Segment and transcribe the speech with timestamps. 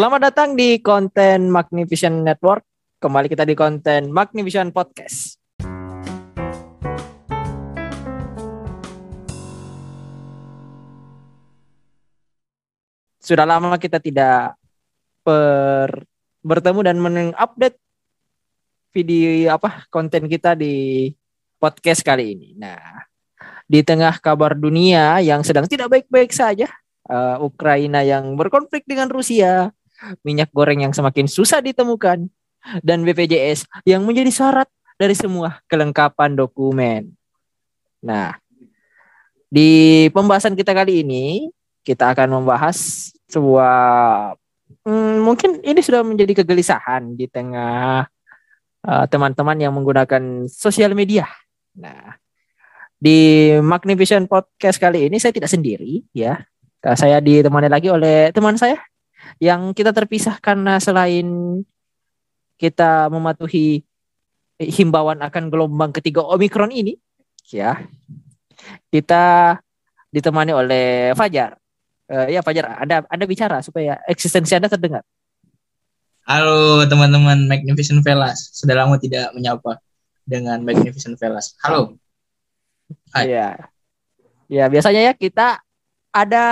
[0.00, 2.64] Selamat datang di konten Magnificent Network.
[3.04, 5.36] Kembali kita di konten Magnificent Podcast.
[13.20, 14.56] Sudah lama kita tidak
[15.20, 16.08] per,
[16.48, 17.76] bertemu dan mengupdate
[18.96, 21.12] video apa konten kita di
[21.60, 22.48] podcast kali ini.
[22.56, 23.04] Nah,
[23.68, 26.72] di tengah kabar dunia yang sedang tidak baik-baik saja,
[27.04, 29.68] uh, Ukraina yang berkonflik dengan Rusia,
[30.24, 32.28] minyak goreng yang semakin susah ditemukan,
[32.84, 34.68] dan BPJS yang menjadi syarat
[35.00, 37.12] dari semua kelengkapan dokumen.
[38.04, 38.36] Nah,
[39.48, 41.48] di pembahasan kita kali ini,
[41.84, 43.76] kita akan membahas sebuah
[44.84, 48.04] hmm, mungkin ini sudah menjadi kegelisahan di tengah
[48.84, 51.24] uh, teman-teman uh, yang menggunakan sosial media.
[51.76, 52.20] Nah,
[53.00, 56.44] di Magnificent Podcast kali ini saya tidak sendiri ya.
[56.80, 58.80] Saya ditemani lagi oleh teman saya
[59.38, 61.60] yang kita terpisah karena selain
[62.58, 63.86] kita mematuhi
[64.60, 66.98] himbauan akan gelombang ketiga Omikron ini
[67.48, 67.80] ya.
[68.92, 69.56] Kita
[70.12, 70.86] ditemani oleh
[71.16, 71.56] Fajar.
[72.10, 75.06] Uh, ya Fajar, Anda Anda bicara supaya eksistensi Anda terdengar.
[76.28, 78.52] Halo teman-teman Magnificent Velas.
[78.52, 79.80] Sudah lama tidak menyapa
[80.28, 81.56] dengan Magnificent Velas.
[81.64, 81.96] Halo.
[83.16, 83.56] Iya.
[84.50, 85.62] Ya, biasanya ya kita
[86.10, 86.44] ada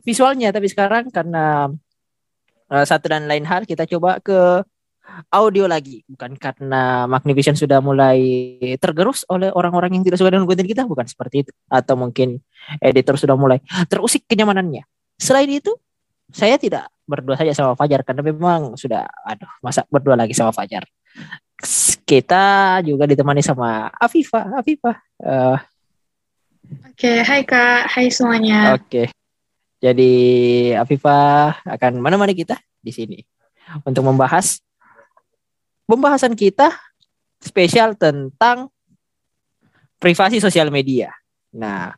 [0.00, 1.68] visualnya tapi sekarang karena
[2.72, 4.64] uh, satu dan lain hal kita coba ke
[5.28, 8.18] audio lagi bukan karena Magnificent sudah mulai
[8.80, 12.40] tergerus oleh orang-orang yang tidak suka dengan konten kita bukan seperti itu atau mungkin
[12.80, 14.86] editor sudah mulai terusik kenyamanannya
[15.20, 15.74] selain itu
[16.32, 20.86] saya tidak berdua saja sama Fajar karena memang sudah aduh masa berdua lagi sama Fajar
[22.08, 25.60] kita juga ditemani sama Afifa Afifa uh,
[26.72, 28.72] Oke, okay, hai Kak, hai semuanya.
[28.80, 29.04] Oke.
[29.04, 29.21] Okay.
[29.82, 30.12] Jadi
[30.78, 33.18] Afifa akan menemani kita di sini
[33.82, 34.62] untuk membahas
[35.90, 36.70] pembahasan kita
[37.42, 38.70] spesial tentang
[39.98, 41.10] privasi sosial media.
[41.50, 41.90] Nah,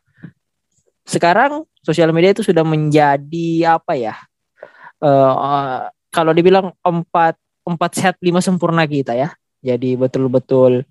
[1.05, 4.17] sekarang sosial media itu sudah menjadi apa ya?
[4.97, 9.29] Uh, kalau dibilang empat empat sehat lima sempurna kita ya.
[9.61, 10.85] Jadi betul-betul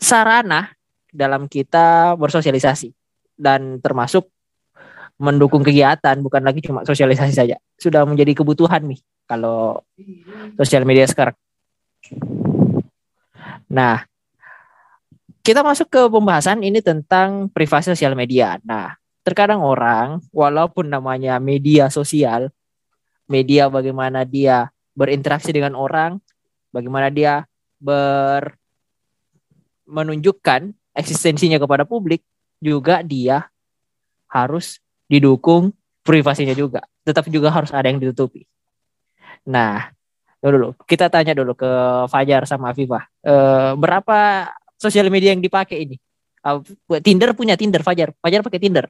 [0.00, 0.72] sarana
[1.08, 2.92] dalam kita bersosialisasi
[3.36, 4.28] dan termasuk
[5.18, 9.80] mendukung kegiatan bukan lagi cuma sosialisasi saja sudah menjadi kebutuhan nih kalau
[10.58, 11.36] sosial media sekarang.
[13.70, 14.04] Nah,
[15.40, 18.60] kita masuk ke pembahasan ini tentang privasi sosial media.
[18.66, 22.52] Nah, terkadang orang walaupun namanya media sosial,
[23.30, 26.20] media bagaimana dia berinteraksi dengan orang,
[26.70, 27.48] bagaimana dia
[27.80, 28.56] ber
[29.84, 32.24] menunjukkan eksistensinya kepada publik
[32.60, 33.48] juga dia
[34.32, 35.72] harus didukung
[36.04, 36.84] privasinya juga.
[37.04, 38.44] Tetap juga harus ada yang ditutupi.
[39.48, 39.92] Nah
[40.50, 40.76] dulu.
[40.84, 41.70] Kita tanya dulu ke
[42.12, 43.08] Fajar sama Afifah.
[43.24, 43.34] E,
[43.80, 45.96] berapa sosial media yang dipakai ini?
[47.00, 48.12] Tinder punya Tinder Fajar?
[48.20, 48.84] Fajar pakai Tinder?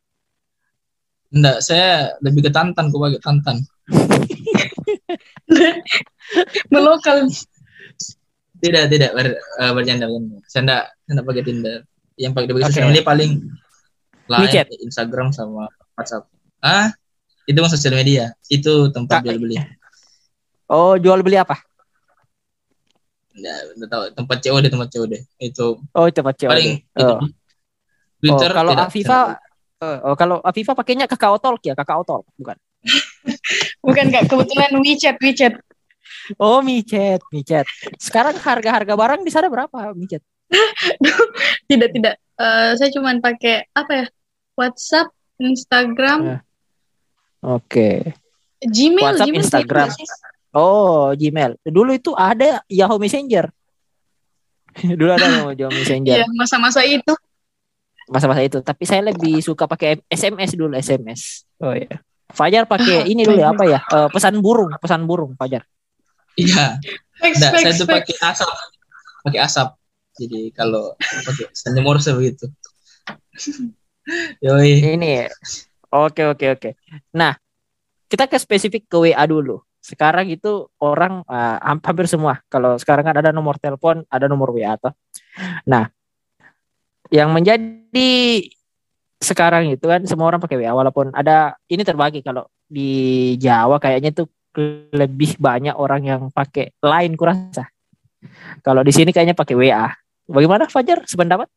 [1.34, 3.56] Enggak, saya lebih ke Tantan, aku pakai Tantan.
[6.74, 7.30] Melokal.
[8.58, 9.10] Tidak, tidak.
[9.14, 10.38] Ber, uh, bercanda, bercanda.
[10.50, 11.78] Saya enggak, enggak pakai Tinder.
[12.14, 12.66] Yang pakai okay.
[12.70, 13.32] sosial media paling
[14.24, 16.26] lain Instagram sama WhatsApp.
[16.58, 16.94] Ah,
[17.44, 18.34] itu mah sosial media.
[18.48, 19.56] Itu tempat jual beli.
[20.70, 21.60] Oh, jual beli apa?
[23.34, 24.02] Enggak, enggak tahu.
[24.14, 25.14] Tempat COD, tempat COD.
[25.42, 26.50] Itu Oh, tempat COD.
[26.50, 27.20] Paling oh.
[28.24, 29.18] Twitter oh, kalau tidak, Afifa
[29.84, 32.56] uh, oh, kalau Afifa pakainya Kakao Talk ya, Kakao Talk, bukan?
[33.86, 35.54] bukan Kak, kebetulan WeChat, WeChat.
[36.40, 37.68] Oh, WeChat, WeChat.
[38.00, 40.24] Sekarang harga-harga barang di sana berapa WeChat?
[41.70, 44.06] tidak tidak uh, saya cuma pakai apa ya
[44.54, 46.18] WhatsApp Instagram.
[46.22, 46.38] Ya.
[47.42, 47.64] oke.
[47.68, 47.96] Okay.
[48.64, 49.88] Gmail WhatsApp Gmail Instagram.
[50.54, 51.52] Oh Gmail.
[51.66, 53.50] Dulu itu ada Yahoo Messenger.
[54.98, 56.24] Dulu ada Yahoo Messenger.
[56.24, 57.12] Iya masa-masa itu.
[58.08, 58.58] Masa-masa itu.
[58.62, 62.00] Tapi saya lebih suka pakai SMS dulu SMS oh ya
[62.34, 63.80] Fajar pakai ini dulu apa ya?
[63.92, 65.62] Uh, pesan burung pesan burung Fajar.
[66.34, 66.82] Iya.
[67.20, 68.50] Saya tuh pakai asap.
[69.22, 69.68] Pakai asap.
[70.18, 72.50] Jadi kalau pakai senyum begitu.
[74.44, 74.98] Yoi.
[74.98, 75.28] Ini
[75.90, 76.70] oke oke oke.
[77.16, 77.32] Nah,
[78.08, 79.60] kita ke spesifik ke WA dulu.
[79.84, 82.40] Sekarang itu orang uh, hampir semua.
[82.48, 84.92] Kalau sekarang kan ada nomor telepon, ada nomor WA atau.
[85.68, 85.88] Nah,
[87.12, 88.44] yang menjadi
[89.20, 94.12] sekarang itu kan semua orang pakai WA walaupun ada ini terbagi kalau di Jawa kayaknya
[94.12, 94.28] tuh
[94.94, 97.66] lebih banyak orang yang pakai lain kurasa.
[98.64, 99.90] Kalau di sini kayaknya pakai WA.
[100.24, 101.48] Bagaimana Fajar sependapat?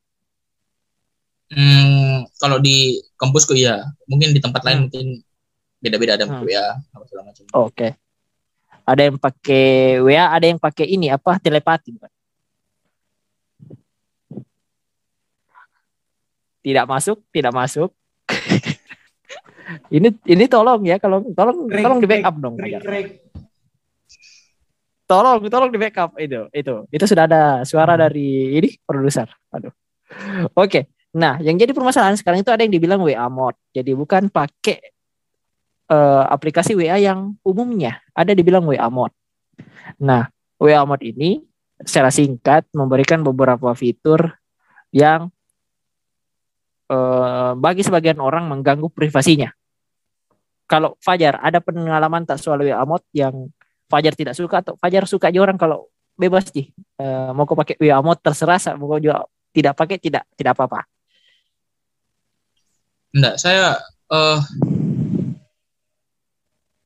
[1.47, 4.83] Hmm, kalau di kampusku iya, mungkin di tempat lain hmm.
[4.91, 5.05] mungkin
[5.79, 6.43] beda-beda ada hmm.
[6.47, 7.43] ya apa segala macam.
[7.55, 7.71] Oke.
[7.71, 7.91] Okay.
[8.87, 9.65] Ada yang pakai
[9.99, 12.11] WA, ada yang pakai ini apa telepati, Pak.
[16.63, 17.91] Tidak masuk, tidak masuk.
[19.95, 22.55] ini ini tolong ya kalau tolong break, tolong di backup dong.
[22.59, 23.07] Break, break.
[25.07, 26.51] Tolong, tolong di backup itu.
[26.51, 26.87] Itu.
[26.91, 28.01] Itu sudah ada suara hmm.
[28.03, 29.31] dari ini produser.
[29.55, 29.71] Aduh.
[30.51, 30.67] Oke.
[30.67, 30.83] Okay.
[31.17, 33.57] Nah, yang jadi permasalahan sekarang itu ada yang dibilang WA mode.
[33.73, 34.93] Jadi bukan pakai
[35.89, 37.97] uh, aplikasi WA yang umumnya.
[38.13, 39.17] Ada dibilang WA mode.
[39.97, 40.29] Nah,
[40.61, 41.41] WA mode ini
[41.81, 44.37] secara singkat memberikan beberapa fitur
[44.93, 45.33] yang
[46.93, 49.49] uh, bagi sebagian orang mengganggu privasinya.
[50.69, 53.49] Kalau Fajar ada pengalaman tak soal WA mode yang
[53.89, 57.79] Fajar tidak suka atau Fajar suka aja orang kalau bebas sih uh, mau kau pakai
[57.79, 59.23] WA mode terserah mau kau juga
[59.55, 60.96] tidak pakai tidak tidak apa-apa.
[63.15, 63.79] Enggak, saya
[64.11, 64.39] uh,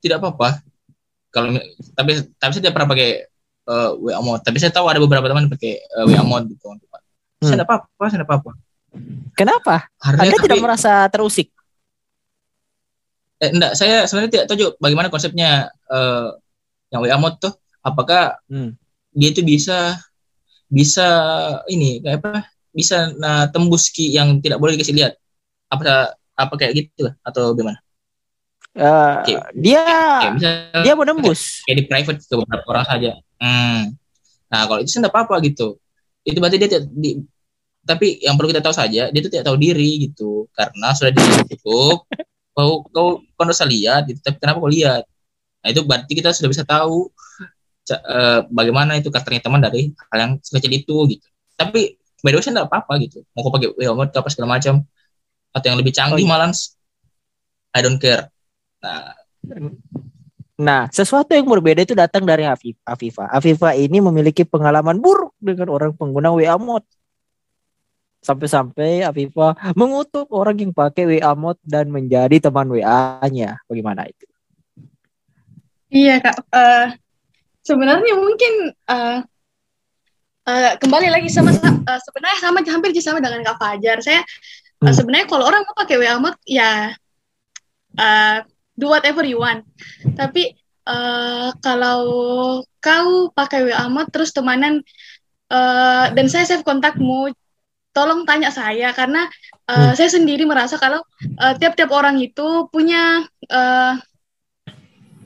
[0.01, 0.61] tidak apa-apa.
[1.31, 1.55] Kalau
[1.95, 3.31] tapi tapi saya tidak pernah pakai
[3.69, 4.43] uh, WA mode.
[4.43, 6.67] Tapi saya tahu ada beberapa teman pakai uh, WA mode gitu.
[6.67, 6.79] Hmm.
[7.41, 8.51] Saya tidak apa-apa, saya tidak apa-apa.
[9.37, 9.75] Kenapa?
[9.97, 11.47] Karena Anda tapi, tidak merasa terusik?
[13.41, 16.37] Eh, enggak, saya sebenarnya tidak tahu juga bagaimana konsepnya uh,
[16.93, 17.53] yang WA mode tuh.
[17.81, 18.77] Apakah hmm.
[19.17, 19.97] dia itu bisa
[20.69, 21.07] bisa
[21.71, 22.45] ini kayak apa?
[22.71, 25.13] Bisa nah, tembus ki yang tidak boleh dikasih lihat.
[25.71, 27.79] Apa apa kayak gitu lah atau gimana?
[28.71, 29.35] Uh, okay.
[29.51, 33.11] dia okay, bisa, dia menembus kayak di private ke beberapa orang saja.
[33.39, 33.95] Hmm.
[34.47, 35.75] Nah kalau itu sih tidak apa-apa gitu.
[36.23, 37.19] Itu berarti dia di,
[37.81, 42.05] tapi yang perlu kita tahu saja dia itu tidak tahu diri gitu karena sudah ditutup
[42.55, 45.03] kau kau kau bisa lihat gitu tapi kenapa kau lihat
[45.61, 47.09] nah itu berarti kita sudah bisa tahu
[47.89, 51.27] uh, bagaimana itu karakternya teman dari hal yang sekecil itu gitu
[51.57, 54.73] tapi by the way tidak apa-apa gitu mau kau pakai WhatsApp apa segala macam
[55.51, 56.31] atau yang lebih canggih oh, iya.
[56.31, 56.51] malah
[57.75, 58.27] I don't care
[58.81, 59.15] nah
[60.61, 63.25] Nah, sesuatu yang berbeda itu datang dari Afifa.
[63.33, 66.85] Afifa ini memiliki pengalaman buruk dengan orang pengguna WA Mode.
[68.21, 73.57] Sampai-sampai Afifa mengutuk orang yang pakai WA Mode dan menjadi teman WA-nya.
[73.65, 74.29] Bagaimana itu?
[75.89, 76.37] Iya kak.
[76.53, 76.93] Uh,
[77.65, 78.53] sebenarnya mungkin
[78.85, 79.25] uh,
[80.45, 83.97] uh, kembali lagi sama uh, sebenarnya sama hampir sama dengan kak Fajar.
[84.05, 84.21] Saya
[84.81, 84.89] hmm.
[84.89, 86.91] uh, sebenarnya kalau orang mau pakai WA Mode ya
[87.97, 88.37] uh,
[88.75, 89.63] do whatever you want.
[90.17, 90.57] Tapi
[90.89, 92.01] uh, kalau
[92.81, 94.81] kau pakai WA Mode terus temanan
[95.53, 97.31] uh, dan saya save kontakmu
[97.91, 99.27] tolong tanya saya karena
[99.67, 99.95] uh, hmm.
[99.99, 101.03] saya sendiri merasa kalau
[101.37, 103.99] uh, tiap-tiap orang itu punya uh,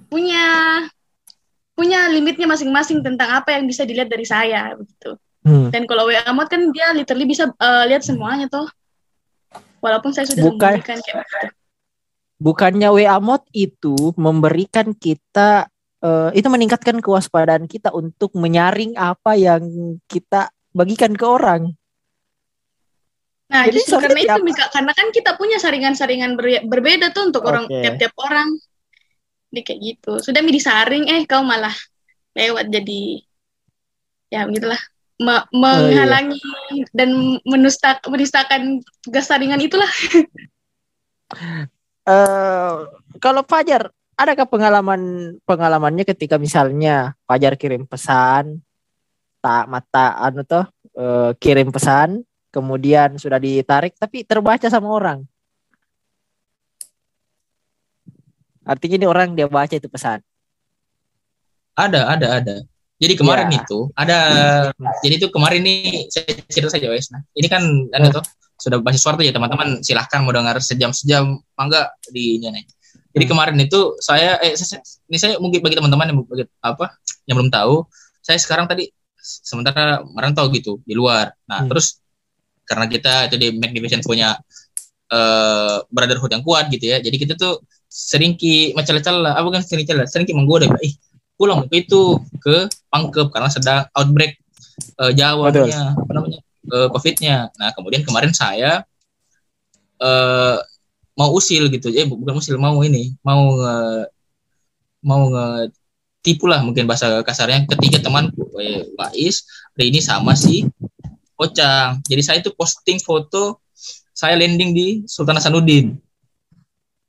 [0.09, 0.45] punya
[1.75, 5.19] punya limitnya masing-masing tentang apa yang bisa dilihat dari saya begitu.
[5.45, 5.69] Hmm.
[5.69, 8.65] Dan kalau WA Mode kan dia literally bisa uh, lihat semuanya tuh.
[9.85, 11.47] Walaupun saya sudah Bukan, sembunyikan kayak begitu.
[12.41, 15.69] Bukannya WA Mode itu memberikan kita
[16.01, 19.61] uh, itu meningkatkan kewaspadaan kita untuk menyaring apa yang
[20.09, 21.77] kita bagikan ke orang.
[23.45, 27.45] Nah, Jadi justru karena itu Mika, karena kan kita punya saringan-saringan ber berbeda tuh untuk
[27.45, 27.49] okay.
[27.53, 28.49] orang tiap-tiap orang.
[29.53, 30.11] Jadi kayak gitu.
[30.17, 31.71] Sudah mi disaring eh kau malah
[32.35, 33.23] lewat jadi
[34.33, 34.81] ya begitulah
[35.15, 36.85] Me menghalangi oh, iya.
[36.91, 39.87] dan menustak menistakan gas saringan itulah.
[42.03, 42.83] uh,
[43.23, 45.01] kalau Fajar, adakah pengalaman
[45.47, 48.59] pengalamannya ketika misalnya Fajar kirim pesan
[49.39, 50.67] tak mata anu tuh
[50.99, 55.23] uh, kirim pesan kemudian sudah ditarik tapi terbaca sama orang.
[58.65, 60.19] Artinya ini orang dia baca itu pesan.
[61.77, 62.55] Ada, ada, ada.
[62.95, 63.59] Jadi kemarin ya.
[63.59, 64.19] itu ada,
[65.03, 67.11] jadi itu kemarin ini saya cerita saja wes.
[67.11, 68.23] Nah, ini kan ada tuh
[68.55, 72.63] sudah bahas suara ya teman-teman silahkan mau dengar sejam sejam mangga di ini nih.
[73.15, 73.31] Jadi hmm.
[73.35, 74.79] kemarin itu saya, eh saya,
[75.11, 76.95] ini saya mungkin bagi teman-teman yang bagi, apa
[77.27, 77.83] yang belum tahu,
[78.23, 78.87] saya sekarang tadi
[79.19, 81.35] sementara merantau gitu di luar.
[81.51, 81.69] Nah hmm.
[81.71, 81.99] terus
[82.63, 84.39] karena kita itu di Magnificent punya
[85.11, 89.85] uh, brotherhood yang kuat gitu ya jadi kita tuh sering ki macam-macam apa kan sering
[89.85, 90.93] celah sering ki menggoda ih
[91.35, 94.39] pulang itu ke Pangkep karena sedang outbreak
[94.99, 96.39] uh, Jawa punya apa namanya
[96.71, 97.51] uh, COVID-nya.
[97.59, 98.83] Nah kemudian kemarin saya
[99.99, 100.57] uh,
[101.15, 101.91] mau usil gitu.
[101.91, 103.77] Ya bukan usil mau ini mau nge,
[105.03, 105.47] mau nge
[106.23, 107.67] tipu lah mungkin bahasa kasarnya.
[107.67, 108.49] Ketiga temanku
[108.95, 109.43] Pak Is
[109.75, 110.65] hari ini sama si
[111.35, 111.99] Ocang.
[112.07, 113.59] Jadi saya itu posting foto
[114.15, 115.99] saya landing di Sultan Hasanuddin.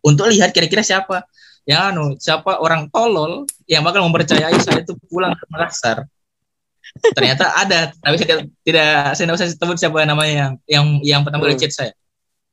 [0.02, 1.26] Untuk lihat kira-kira siapa
[1.67, 6.07] yang anu siapa orang tolol yang bakal mempercayai saya itu pulang ke Makassar.
[7.13, 11.51] Ternyata ada, tapi saya tidak saya tidak usah sebut siapa namanya yang yang yang pertama
[11.51, 11.93] kali chat saya.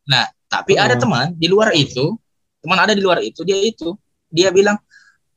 [0.09, 2.17] Nah, tapi ada teman di luar itu,
[2.59, 3.93] teman ada di luar itu dia itu
[4.33, 4.81] dia bilang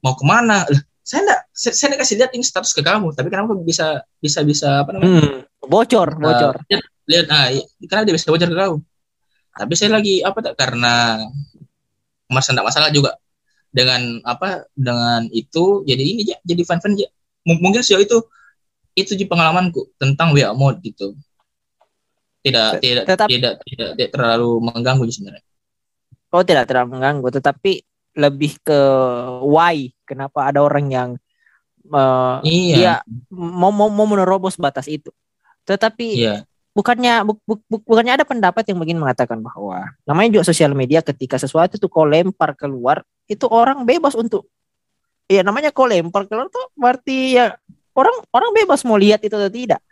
[0.00, 3.14] mau ke mana lah saya enggak saya, saya enggak kasih lihat ini status ke kamu
[3.14, 5.11] tapi kenapa bisa bisa bisa apa namanya?
[5.23, 6.54] Hmm, bocor bocor.
[6.59, 8.76] uh, lihat, lihat ah iya, karena dia bisa bocor ke kamu
[9.56, 11.23] tapi saya lagi apa tak karena
[12.26, 13.14] masa enggak masalah juga
[13.76, 17.12] dengan apa dengan itu jadi ini ya jadi fun fun ya
[17.45, 18.18] M mungkin sejauh itu
[18.97, 21.12] itu di pengalamanku tentang WA mode gitu
[22.40, 25.45] tidak tidak Tetap, tidak tidak tidak terlalu mengganggu sebenarnya
[26.33, 27.85] oh tidak terlalu mengganggu tetapi
[28.16, 28.80] lebih ke
[29.45, 31.11] why kenapa ada orang yang
[31.92, 32.73] uh, iya.
[32.73, 32.95] dia
[33.28, 35.12] mau mau mau menerobos batas itu
[35.68, 36.49] tetapi iya.
[36.73, 41.04] bukannya bu, bu, bu, bukannya ada pendapat yang begini mengatakan bahwa namanya juga sosial media
[41.04, 44.47] ketika sesuatu itu kau lempar keluar itu orang bebas untuk
[45.26, 47.54] ya namanya kau lempar keluar tuh berarti ya
[47.99, 49.83] orang orang bebas mau lihat itu atau tidak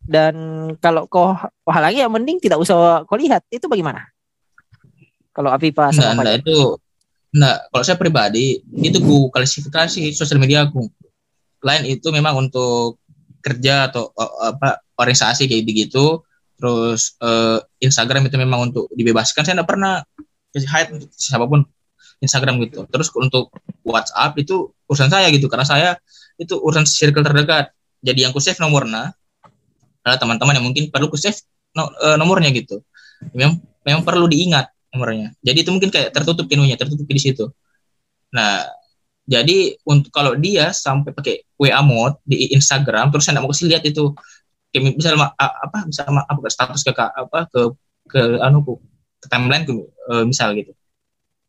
[0.00, 0.34] dan
[0.80, 1.36] kalau kau
[1.68, 4.08] lagi ya mending tidak usah kau lihat itu bagaimana
[5.36, 6.80] kalau Afifa sama nah, itu
[7.30, 10.90] Nah, kalau saya pribadi itu ku klasifikasi sosial media aku.
[11.62, 12.98] Lain itu memang untuk
[13.38, 16.18] kerja atau uh, apa organisasi kayak begitu.
[16.58, 19.46] Terus uh, Instagram itu memang untuk dibebaskan.
[19.46, 20.02] Saya tidak pernah
[20.50, 21.62] hide siapa pun
[22.20, 22.84] Instagram gitu.
[22.86, 23.50] Terus untuk
[23.82, 25.96] WhatsApp itu urusan saya gitu karena saya
[26.36, 27.72] itu urusan circle terdekat.
[28.00, 29.12] Jadi yang ku save nomornya
[30.00, 31.36] adalah teman-teman yang mungkin perlu ku save
[31.76, 32.80] no, uh, nomornya gitu.
[33.36, 35.32] Memang memang perlu diingat nomornya.
[35.40, 37.48] Jadi itu mungkin kayak tertutup pinunya, tertutup di situ.
[38.34, 38.66] Nah,
[39.30, 43.86] jadi untuk kalau dia sampai pakai WA mode di Instagram, terus saya mau kasih lihat
[43.86, 44.10] itu,
[44.74, 47.60] kayak misalnya apa, misalnya apa status ke apa ke
[48.10, 48.66] ke anu
[49.20, 49.72] ke timeline ke,
[50.10, 50.74] uh, misal gitu.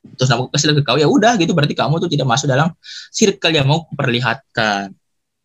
[0.01, 2.73] Terus aku kasih ke kau ya udah gitu berarti kamu tuh tidak masuk dalam
[3.13, 4.93] circle yang mau perlihatkan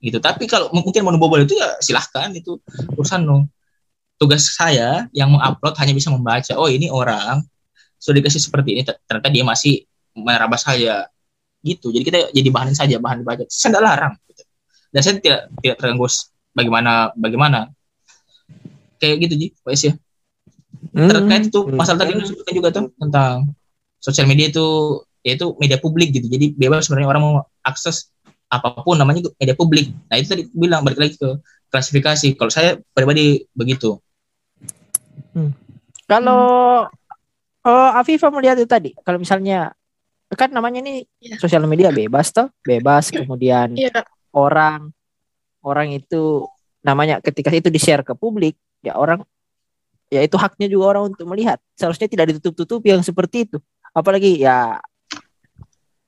[0.01, 0.19] gitu.
[0.21, 2.57] Tapi kalau mungkin mau bobol itu ya silahkan itu
[2.97, 3.49] urusan no.
[4.17, 6.57] Tugas saya yang mengupload hanya bisa membaca.
[6.57, 7.45] Oh ini orang
[8.01, 9.85] sudah dikasih seperti ini ternyata dia masih
[10.17, 11.09] merabas saya
[11.65, 14.43] gitu jadi kita jadi bahan saja bahan dibaca saya tidak larang gitu.
[14.95, 16.07] dan saya tidak tidak terganggu
[16.55, 17.59] bagaimana bagaimana
[19.03, 19.35] kayak gitu
[19.67, 19.93] Pak ya
[20.95, 21.09] hmm.
[21.11, 23.51] terkait itu masalah tadi disebutkan juga tuh tentang
[24.01, 24.67] sosial media itu
[25.27, 27.35] yaitu media publik gitu jadi bebas sebenarnya orang mau
[27.67, 28.15] akses
[28.47, 31.29] apa pun namanya media publik nah itu tadi bilang balik lagi ke
[31.71, 33.99] klasifikasi kalau saya pribadi begitu
[35.35, 35.51] hmm.
[36.07, 36.87] kalau
[37.67, 38.91] Oh, Afifah melihat itu tadi.
[39.03, 39.75] Kalau misalnya
[40.39, 41.35] kan namanya ini ya.
[41.43, 43.91] sosial media bebas toh, bebas kemudian ya.
[44.35, 44.91] orang
[45.63, 46.47] orang itu
[46.83, 48.55] namanya ketika itu di-share ke publik,
[48.87, 49.27] ya orang
[50.07, 51.59] ya itu haknya juga orang untuk melihat.
[51.75, 53.59] Seharusnya tidak ditutup-tutup yang seperti itu.
[53.97, 54.77] Apalagi ya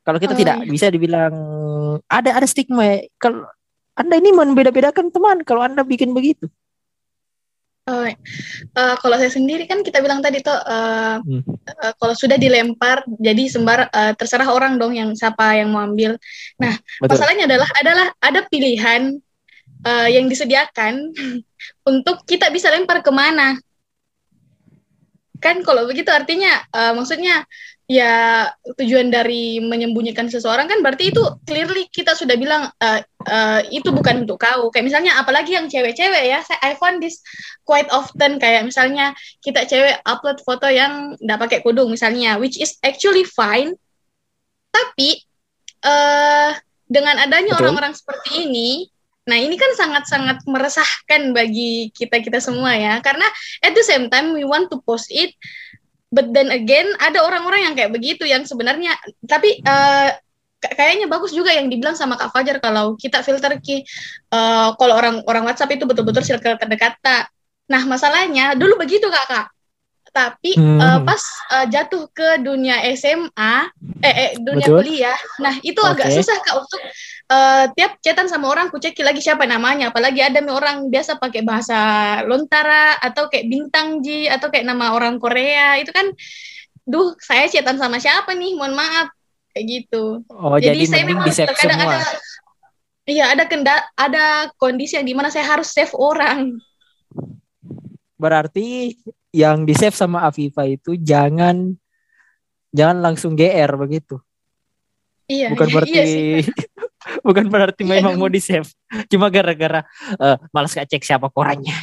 [0.05, 0.69] kalau kita oh, tidak iya.
[0.69, 1.35] bisa dibilang
[2.09, 3.45] ada ada stigma kalau
[3.97, 6.49] Anda ini membeda-bedakan teman kalau Anda bikin begitu.
[7.89, 11.41] Oh, uh, kalau saya sendiri kan kita bilang tadi tuh uh, hmm.
[11.73, 16.21] uh, kalau sudah dilempar jadi sembar uh, terserah orang dong yang siapa yang mau ambil.
[16.61, 17.17] Nah Betul.
[17.17, 19.17] masalahnya adalah adalah ada pilihan
[19.89, 21.17] uh, yang disediakan
[21.91, 23.57] untuk kita bisa lempar ke mana.
[25.41, 27.49] Kan kalau begitu artinya uh, maksudnya
[27.89, 28.45] ya
[28.77, 34.29] tujuan dari menyembunyikan seseorang kan berarti itu clearly kita sudah bilang uh, uh, itu bukan
[34.29, 34.69] untuk kau.
[34.69, 36.45] Kayak misalnya apalagi yang cewek-cewek ya.
[36.45, 37.25] Saya I found this
[37.65, 38.37] quite often.
[38.37, 43.73] Kayak misalnya kita cewek upload foto yang nggak pakai kudung misalnya which is actually fine.
[44.69, 45.25] Tapi
[45.81, 46.53] uh,
[46.85, 48.93] dengan adanya orang-orang seperti ini
[49.29, 52.97] Nah, ini kan sangat-sangat meresahkan bagi kita-kita semua ya.
[53.05, 53.29] Karena
[53.61, 55.37] at the same time we want to post it
[56.09, 58.97] but then again ada orang-orang yang kayak begitu yang sebenarnya
[59.29, 60.13] tapi uh,
[60.59, 63.87] kayaknya bagus juga yang dibilang sama Kak Fajar kalau kita filter ki
[64.35, 66.99] uh, kalau orang orang WhatsApp itu betul-betul circle terdekat
[67.69, 69.53] Nah, masalahnya dulu begitu Kak
[70.19, 70.83] tapi hmm.
[70.83, 71.23] uh, pas
[71.55, 73.55] uh, jatuh ke dunia SMA
[74.03, 74.83] eh, eh dunia Betul.
[74.83, 75.95] kuliah nah itu okay.
[75.95, 76.83] agak susah kak untuk
[77.31, 81.47] uh, tiap cetan sama orang ku cek lagi siapa namanya apalagi ada orang biasa pakai
[81.47, 81.79] bahasa
[82.27, 86.11] lontara atau kayak bintang ji atau kayak nama orang Korea itu kan
[86.83, 89.15] duh saya cetan sama siapa nih mohon maaf
[89.55, 91.95] kayak gitu oh jadi, jadi saya memang terkadang semua.
[91.95, 92.09] ada
[93.07, 96.59] iya ada kenda ada kondisi yang di mana saya harus save orang
[98.19, 98.99] berarti
[99.33, 101.77] yang di save sama Afifa itu jangan
[102.73, 104.17] jangan langsung GR begitu.
[105.29, 105.53] Iya.
[105.53, 106.39] Bukan iya, berarti iya
[107.27, 108.69] bukan berarti iya, memang mau di save.
[109.13, 109.85] Cuma gara-gara
[110.17, 111.77] uh, malas gak cek siapa korannya.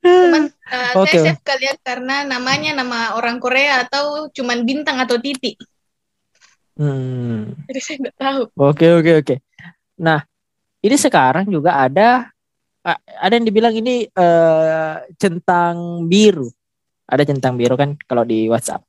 [0.00, 1.20] Cuman uh, okay.
[1.20, 5.60] saya save kalian karena namanya nama orang Korea atau cuman bintang atau titik.
[6.78, 7.58] Hmm.
[7.66, 8.40] Jadi saya nggak tahu.
[8.54, 9.26] Oke okay, oke okay, oke.
[9.26, 9.38] Okay.
[9.98, 10.22] Nah
[10.78, 12.30] ini sekarang juga ada
[12.96, 16.48] ada yang dibilang ini uh, centang biru.
[17.08, 18.84] Ada centang biru kan kalau di WhatsApp.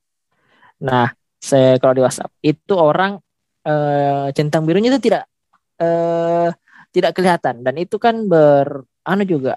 [0.83, 3.15] Nah, saya kalau di WhatsApp itu orang
[3.67, 5.23] uh, centang birunya itu tidak
[5.79, 6.51] uh,
[6.91, 9.55] tidak kelihatan dan itu kan ber anu juga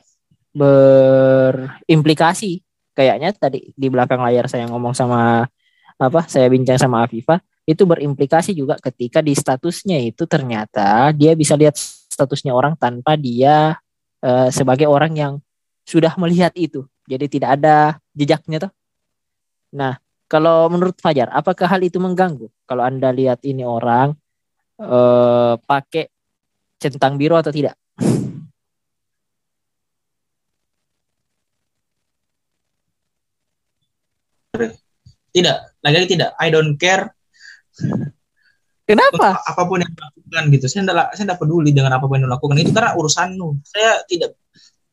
[0.53, 2.61] berimplikasi
[2.93, 5.49] kayaknya tadi di belakang layar saya ngomong sama
[5.97, 11.57] apa saya bincang sama Afifa itu berimplikasi juga ketika di statusnya itu ternyata dia bisa
[11.57, 11.73] lihat
[12.13, 13.81] statusnya orang tanpa dia
[14.23, 15.33] uh, sebagai orang yang
[15.85, 16.87] sudah melihat itu.
[17.11, 18.73] Jadi tidak ada jejaknya tuh
[19.73, 19.97] nah
[20.29, 22.49] kalau menurut Fajar apakah hal itu mengganggu?
[22.65, 24.17] Kalau anda lihat ini orang
[24.81, 26.09] uh, pakai
[26.81, 27.77] centang biru atau tidak?
[35.33, 35.57] Tidak.
[35.81, 36.31] Lagi-lagi tidak.
[36.37, 37.13] I don't care
[38.93, 39.41] kenapa?
[39.41, 40.65] Apa pun yang dilakukan gitu.
[40.69, 42.61] Saya tidak saya tidak peduli dengan apa pun yang dilakukan.
[42.61, 44.37] Itu karena urusanmu saya tidak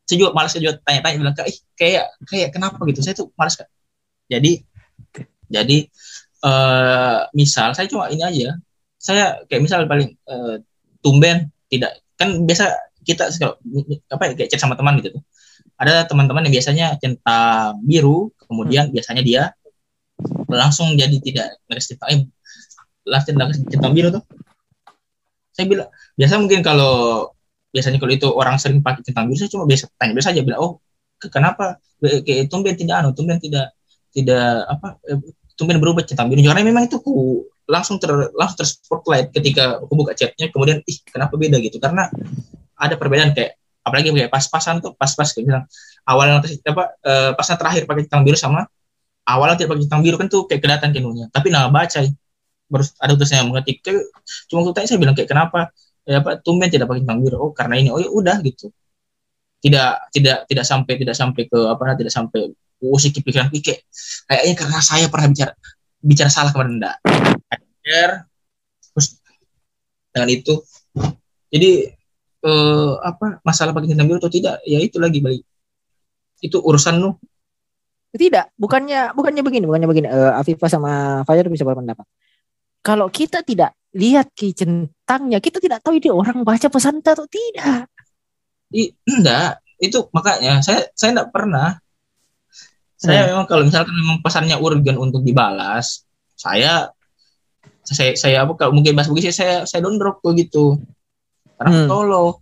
[0.07, 2.99] saya juga malas juga tanya-tanya bilang kayak kayak kayak kenapa gitu?
[3.03, 3.67] Saya tuh malas kan
[4.29, 4.51] jadi
[5.49, 5.77] jadi
[6.45, 8.49] uh, misal saya cuma ini aja.
[8.99, 10.61] Saya kayak misal paling uh,
[11.01, 11.99] tumben tidak.
[12.15, 13.33] Kan biasa kita
[14.13, 15.23] apa ya kayak chat sama teman gitu tuh.
[15.79, 18.95] Ada teman-teman yang biasanya centang biru kemudian hmm.
[18.95, 19.43] biasanya dia
[20.51, 21.97] langsung jadi tidak negatif
[23.05, 24.23] time lah centang biru tuh.
[25.53, 27.27] Saya bilang biasa mungkin kalau
[27.69, 30.59] biasanya kalau itu orang sering pakai centang biru saya cuma biasa tanya biasa aja bilang
[30.61, 30.71] oh
[31.31, 31.79] kenapa?
[31.99, 33.75] Kayak tumben tidak anu tumben tidak
[34.15, 35.19] tidak apa eh,
[35.59, 39.93] tumben berubah centang biru karena memang itu ku langsung ter langsung ter spotlight ketika aku
[39.93, 41.59] buka chatnya kemudian ih kenapa beda?
[41.59, 41.77] Gitu.
[41.77, 42.07] Karena
[42.79, 45.63] ada perbedaan kayak apalagi kayak pas-pasan tuh pas-pas kayak bilang
[46.05, 48.67] awal apa uh, pasnya terakhir pakai centang biru sama
[49.25, 52.05] awalnya tidak pakai hitam biru kan tuh kayak kelihatan kinunya tapi nah baca
[52.69, 53.81] baru ada tulisnya mengetik
[54.45, 55.73] cuma waktu tanya saya bilang kayak kenapa?
[56.05, 57.37] Ya apa tumben tidak pakai biru.
[57.37, 57.89] Oh karena ini.
[57.89, 58.69] Oh ya udah gitu.
[59.59, 63.51] Tidak tidak tidak sampai tidak sampai ke apa tidak sampai oh sih pikiran.
[63.51, 63.83] Kayak
[64.29, 65.53] kayaknya karena saya pernah bicara
[65.99, 66.95] bicara salah kemarin enggak
[68.95, 69.19] terus
[70.15, 70.53] dengan itu
[71.51, 71.91] jadi
[72.45, 75.43] eh, apa masalah pakai hitam biru atau tidak ya itu lagi balik.
[76.39, 77.19] Itu urusan lu.
[78.09, 80.07] Tidak, bukannya bukannya begini, bukannya begini.
[80.09, 82.09] Uh, Afifah sama Fajar bisa berpendapat.
[82.79, 87.89] Kalau kita tidak lihat ke centangnya, kita tidak tahu ini orang baca pesan atau tidak.
[88.69, 91.81] I, enggak, itu makanya saya saya enggak pernah.
[92.99, 93.29] Saya hmm.
[93.31, 96.03] memang kalau misalkan memang pesannya urgen untuk dibalas,
[96.35, 96.91] saya
[97.83, 100.65] saya saya apa kalau mungkin bahas begitu saya saya download tuh gitu.
[101.59, 101.89] Karena hmm.
[101.91, 102.35] tolong,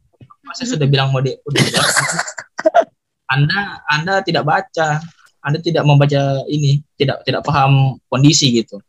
[0.54, 1.62] saya sudah bilang mau di udah
[3.34, 5.02] Anda Anda tidak baca
[5.48, 8.84] anda tidak membaca ini, tidak tidak paham kondisi gitu.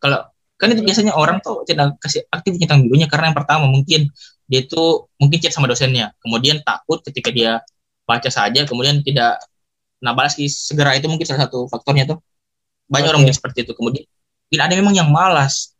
[0.00, 0.24] Kalau
[0.58, 4.10] kan itu biasanya orang tuh tidak kasih aktif centang birunya karena yang pertama mungkin
[4.50, 7.62] dia itu mungkin chat sama dosennya, kemudian takut ketika dia
[8.08, 9.38] baca saja, kemudian tidak
[9.98, 12.18] nah balas segera itu mungkin salah satu faktornya tuh.
[12.88, 13.12] Banyak okay.
[13.12, 13.76] orang yang seperti itu.
[13.76, 14.08] Kemudian
[14.48, 15.76] bila ada memang yang malas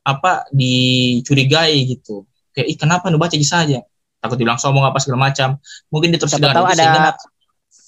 [0.00, 2.24] apa dicurigai gitu.
[2.56, 3.84] Kayak ih kenapa nu baca saja?
[4.20, 5.60] Takut dibilang sombong apa segala macam.
[5.92, 7.12] Mungkin dia terus tahu ada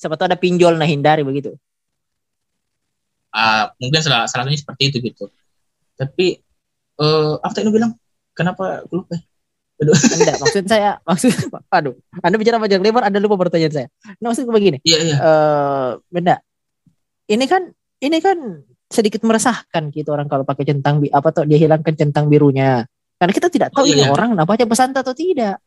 [0.03, 1.55] siapa tahu ada pinjol nah hindari begitu
[3.33, 5.25] uh, mungkin salah salah satunya seperti itu gitu
[5.97, 6.41] tapi
[7.01, 7.97] uh, apa tadi bilang
[8.37, 9.17] kenapa gue lupa
[9.83, 9.99] Aduh.
[10.15, 11.33] Enggak, maksud saya, maksud,
[11.67, 13.89] aduh, Anda bicara panjang lebar, Anda lupa pertanyaan saya.
[14.23, 15.17] Nah, maksudku begini, iya, iya.
[15.19, 16.39] Uh, benda,
[17.27, 17.67] ini kan,
[17.99, 22.31] ini kan sedikit meresahkan gitu orang kalau pakai centang bi, apa tuh dia hilangkan centang
[22.31, 22.87] birunya,
[23.19, 24.13] karena kita tidak tahu oh, iya, ini iya.
[24.15, 25.59] orang nampaknya pesan atau tidak.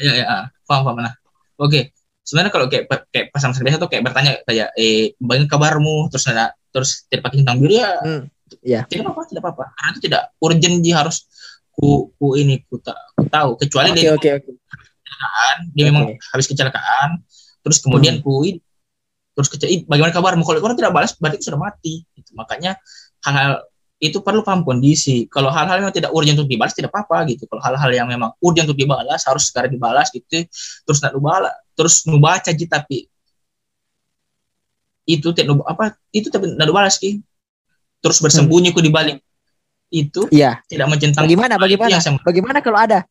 [0.00, 0.24] Iya, iya,
[0.64, 1.14] paham, paham, nah.
[1.60, 1.92] Oke,
[2.30, 6.54] sebenarnya kalau kayak kayak pasangan biasa tuh kayak bertanya kayak eh bagaimana kabarmu terus ada
[6.70, 8.22] terus tidak pakai tentang biru ya hmm,
[8.62, 11.26] ya tidak apa-apa tidak apa-apa karena itu tidak urgent dia harus
[11.74, 14.54] ku ku ini ku, ta, ku tahu kecuali okay, dia okay, okay.
[14.78, 15.90] kecelakaan dia okay.
[15.90, 17.08] memang habis kecelakaan
[17.66, 18.24] terus kemudian hmm.
[18.24, 18.46] ku
[19.34, 22.30] terus kecil bagaimana kabarmu kalau orang tidak balas berarti sudah mati gitu.
[22.38, 22.78] makanya
[23.26, 23.66] hal-hal
[24.00, 25.28] itu perlu paham kondisi.
[25.28, 27.44] Kalau hal-hal yang tidak urgent untuk dibalas tidak apa-apa gitu.
[27.44, 30.48] Kalau hal-hal yang memang urgent untuk dibalas harus segera dibalas gitu.
[30.88, 33.08] Terus nak dibalas, terus nubaca gitu tapi
[35.08, 37.24] itu tidak apa itu tapi dibalas ki.
[38.00, 38.76] Terus bersembunyi hmm.
[38.76, 39.18] ku di balik
[39.90, 40.60] itu iya.
[40.68, 41.24] tidak mencentang.
[41.26, 41.96] Bagaimana bagaimana?
[42.22, 43.04] Bagaimana kalau ada?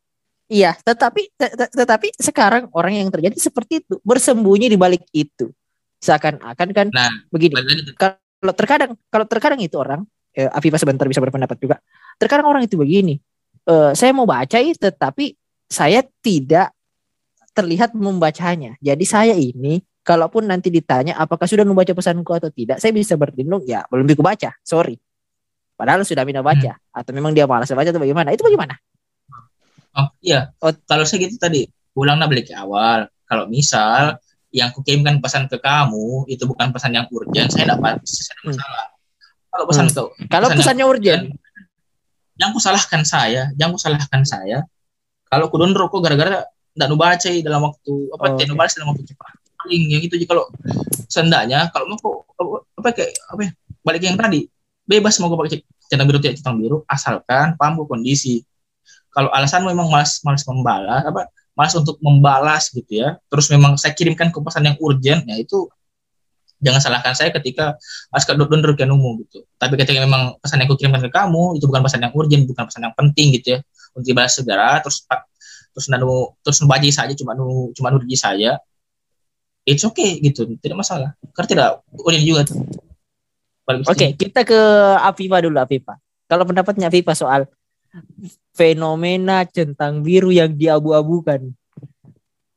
[0.49, 1.29] Iya, tetapi
[1.77, 5.53] tetapi sekarang orang yang terjadi seperti itu bersembunyi di balik itu.
[6.01, 7.53] Seakan-akan kan nah, begini.
[7.93, 11.77] Kalau terkadang kalau terkadang itu orang eh, Afifa sebentar bisa berpendapat juga.
[12.17, 13.21] Terkadang orang itu begini,
[13.69, 15.37] eh, saya mau baca tetapi
[15.69, 16.73] saya tidak
[17.59, 18.79] terlihat membacanya.
[18.79, 23.67] Jadi saya ini, kalaupun nanti ditanya apakah sudah membaca pesanku atau tidak, saya bisa berlindung,
[23.67, 24.95] ya belum bisa baca, sorry.
[25.75, 26.95] Padahal sudah mina baca, hmm.
[26.95, 28.31] atau memang dia malas baca atau bagaimana?
[28.31, 28.79] Itu bagaimana?
[29.99, 30.71] Oh iya, oh.
[30.87, 31.67] kalau saya gitu tadi,
[31.99, 33.11] ulanglah balik ke awal.
[33.27, 34.15] Kalau misal
[34.49, 38.55] yang kukirimkan pesan ke kamu itu bukan pesan yang urgent, saya dapat hmm.
[38.55, 38.87] masalah.
[39.49, 39.95] Kalau pesan hmm.
[39.99, 40.09] tuh.
[40.31, 41.23] Kalau pesannya urgent.
[42.39, 44.63] jangan ku salahkan saya jangan ku salahkan saya
[45.27, 48.75] kalau ku download kok gara-gara tidak nu baca dalam waktu apa oh, tidak okay.
[48.77, 50.45] dalam waktu cepat paling yang itu kalau
[51.11, 53.51] sendanya kalau mau kok apa kayak apa ya
[53.83, 54.47] balik yang tadi
[54.87, 55.59] bebas mau gue pakai
[55.91, 58.45] centang biru tidak centang biru asalkan paham kondisi
[59.11, 61.27] kalau alasan memang malas malas membalas apa
[61.57, 65.67] malas untuk membalas gitu ya terus memang saya kirimkan ke pesan yang urgent ya itu
[66.59, 67.79] jangan salahkan saya ketika
[68.11, 69.47] askar download ke umum gitu.
[69.55, 72.63] Tapi ketika memang pesan yang aku kirimkan ke kamu itu bukan pesan yang urgent, bukan
[72.67, 73.59] pesan yang penting gitu ya.
[73.95, 75.07] Untuk dibalas segera terus
[75.75, 78.59] terus nanu terus nubaji saja cuma nu cuma nurji saja.
[79.67, 81.13] It's okay gitu, tidak masalah.
[81.35, 82.57] Karena tidak urgent juga tuh.
[83.69, 84.59] Oke, okay, kita ke
[84.97, 86.01] Afifa dulu Afifa.
[86.25, 87.45] Kalau pendapatnya Afifa soal
[88.57, 91.53] fenomena centang biru yang diabu-abukan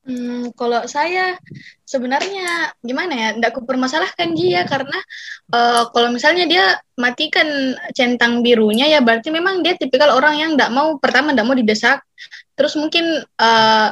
[0.02, 1.38] Hmm, kalau saya
[1.86, 4.98] sebenarnya gimana ya, tidak kupermasalahkan dia karena
[5.54, 10.74] uh, kalau misalnya dia matikan centang birunya ya berarti memang dia tipikal orang yang tidak
[10.74, 12.02] mau pertama tidak mau didesak,
[12.52, 13.04] terus mungkin
[13.40, 13.90] uh,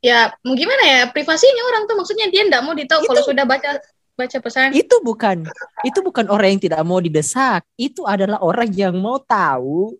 [0.00, 3.80] ya mau gimana ya privasinya orang tuh maksudnya dia tidak mau ditahu kalau sudah baca
[4.16, 4.72] baca pesan.
[4.72, 5.44] Itu bukan
[5.84, 9.94] itu bukan orang yang tidak mau didesak, itu adalah orang yang mau tahu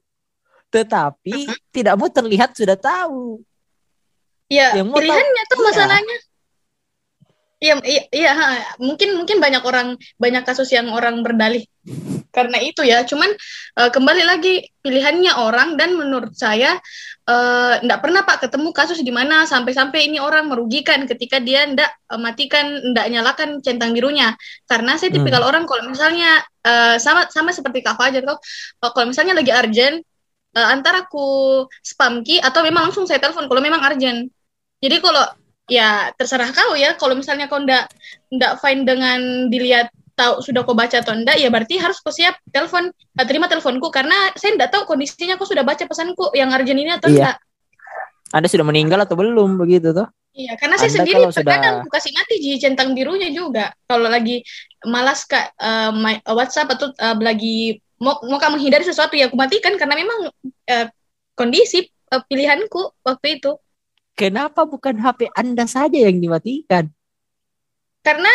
[0.73, 3.41] tetapi tidak mau terlihat sudah tahu.
[4.47, 5.67] Iya, pilihannya tuh iya.
[5.69, 6.19] masalahnya.
[7.57, 8.33] Iya, iya, iya,
[8.77, 11.65] mungkin mungkin banyak orang banyak kasus yang orang berdalih
[12.37, 13.09] karena itu ya.
[13.09, 13.33] Cuman
[13.81, 16.77] uh, kembali lagi pilihannya orang dan menurut saya
[17.83, 21.89] enggak uh, pernah Pak ketemu kasus di mana sampai-sampai ini orang merugikan ketika dia enggak
[22.13, 24.37] uh, matikan enggak nyalakan centang birunya.
[24.69, 25.51] Karena saya tipikal hmm.
[25.51, 28.37] orang kalau misalnya uh, sama sama seperti Kak Fajar tuh
[28.85, 30.05] kalau misalnya lagi urgent
[30.53, 34.29] uh, antara aku spam key atau memang langsung saya telepon kalau memang urgent
[34.85, 35.25] jadi kalau
[35.67, 36.95] ya terserah kau ya.
[36.97, 37.91] Kalau misalnya kau ndak
[38.33, 42.41] ndak fine dengan dilihat tahu sudah kau baca atau enggak ya berarti harus kau siap
[42.49, 46.81] telepon uh, terima teleponku karena saya enggak tahu kondisinya kau sudah baca pesanku yang urgent
[46.81, 47.15] ini atau iya.
[47.15, 47.37] enggak.
[48.35, 50.09] Anda sudah meninggal atau belum begitu tuh?
[50.37, 51.93] Iya, karena saya sendiri terkadang sudah...
[51.97, 53.73] kasih mati di centang birunya juga.
[53.89, 54.45] Kalau lagi
[54.85, 59.33] malas kak uh, my, uh, WhatsApp atau uh, lagi mau mau kamu menghindari sesuatu ya
[59.33, 60.87] aku matikan karena memang uh,
[61.33, 63.57] kondisi uh, pilihanku waktu itu.
[64.13, 66.93] Kenapa bukan HP Anda saja yang dimatikan?
[68.05, 68.33] Karena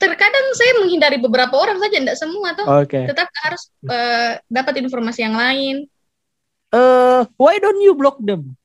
[0.00, 2.64] terkadang saya menghindari beberapa orang saja, tidak semua tuh.
[2.88, 3.04] Okay.
[3.04, 5.84] Tetap harus uh, dapat informasi yang lain.
[6.72, 8.56] Uh, why don't you block them?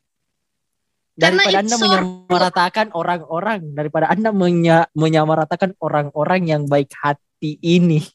[1.15, 8.01] Daripada Anda menyamaratakan orang-orang, daripada Anda menya menyamaratakan orang-orang yang baik hati ini.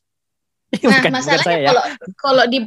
[0.71, 1.95] Nah, bukan, masalahnya bukan saya, kalau ya.
[2.15, 2.59] kalau di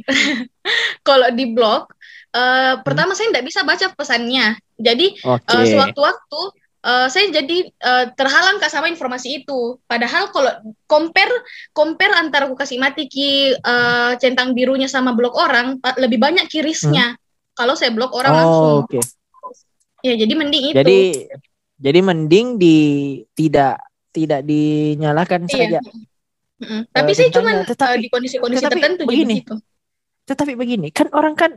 [1.00, 1.88] kalau di blog
[2.34, 4.58] Uh, pertama saya tidak bisa baca pesannya.
[4.74, 5.54] Jadi okay.
[5.54, 6.40] uh, sewaktu-waktu
[6.84, 9.80] uh, saya jadi uh, terhalang kak sama informasi itu.
[9.88, 10.52] Padahal kalau
[10.84, 11.32] compare
[11.72, 17.16] compare antara aku kasih mati ki uh, centang birunya sama blok orang lebih banyak kirisnya.
[17.16, 17.20] Hmm?
[17.56, 18.76] Kalau saya blok orang oh, langsung.
[18.92, 19.02] Okay.
[20.04, 20.76] Ya jadi mending itu.
[20.76, 21.00] Jadi
[21.80, 22.76] jadi mending di
[23.32, 23.80] tidak
[24.14, 25.80] tidak dinyalakan iya.
[25.80, 25.80] saja.
[26.54, 26.80] Mm -hmm.
[26.92, 29.42] Tapi uh, saya cuma uh, di kondisi-kondisi tertentu begini.
[29.42, 29.56] Gitu.
[30.24, 31.52] Tetapi begini, kan orang kan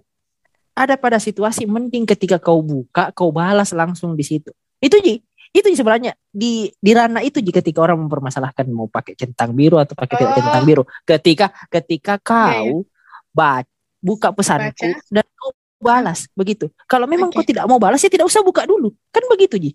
[0.75, 5.15] ada pada situasi mending ketika kau buka kau balas langsung di situ itu ji.
[5.55, 6.13] Itu sebenarnya.
[6.29, 10.33] Di di ranah itu jika ketika orang mempermasalahkan mau pakai centang biru atau pakai tidak
[10.37, 10.83] centang biru.
[11.07, 12.85] Ketika ketika kau
[13.33, 15.09] baca buka pesanku baca.
[15.09, 16.29] dan kau balas.
[16.37, 16.69] Begitu.
[16.85, 17.41] Kalau memang okay.
[17.41, 18.93] kau tidak mau balas ya tidak usah buka dulu.
[19.09, 19.71] Kan begitu ji.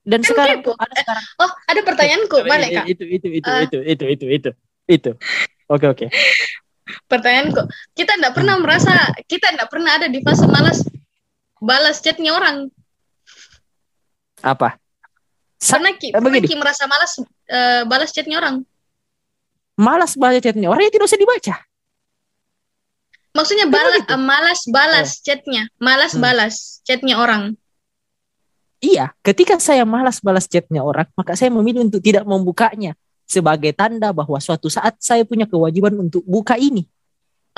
[0.00, 1.24] Dan kan sekarang ada sekarang.
[1.42, 2.36] Oh ada pertanyaanku.
[2.46, 2.84] Mana kak.
[2.88, 3.62] itu itu itu uh.
[3.66, 4.50] itu itu itu itu
[4.86, 5.10] itu.
[5.66, 6.06] Oke oke.
[7.06, 7.62] Pertanyaanku
[7.94, 8.94] kita tidak pernah merasa
[9.26, 10.82] kita tidak pernah ada di fase malas
[11.60, 12.72] balas chatnya orang
[14.40, 14.76] apa?
[15.60, 18.64] Karena ki, pernah ki merasa malas uh, balas chatnya orang.
[19.76, 21.54] Malas balas chatnya orang ya tidak usah dibaca.
[23.36, 25.20] Maksudnya balas uh, malas balas oh.
[25.20, 25.62] chatnya.
[25.76, 26.22] Malas hmm.
[26.24, 27.54] balas chatnya orang.
[28.80, 32.96] Iya ketika saya malas balas chatnya orang maka saya memilih untuk tidak membukanya
[33.28, 36.88] sebagai tanda bahwa suatu saat saya punya kewajiban untuk buka ini.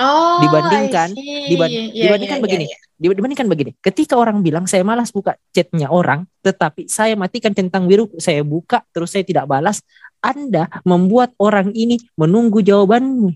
[0.03, 2.65] Oh, dibandingkan diband, yeah, dibandingkan yeah, begini.
[2.67, 3.15] Yeah, yeah.
[3.15, 3.71] Dibandingkan begini.
[3.79, 8.83] Ketika orang bilang saya malas buka chatnya orang, tetapi saya matikan centang biru, saya buka
[8.91, 9.79] terus saya tidak balas,
[10.19, 13.31] Anda membuat orang ini menunggu jawabanmu.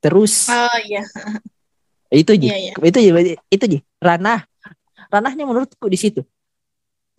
[0.00, 1.04] Terus Oh iya.
[2.08, 2.48] Itu ji.
[2.48, 2.88] Yeah, yeah.
[2.88, 3.10] Itu ji.
[3.52, 3.78] Itu ji.
[4.00, 4.48] Ranah.
[5.12, 6.24] Ranahnya menurutku di situ.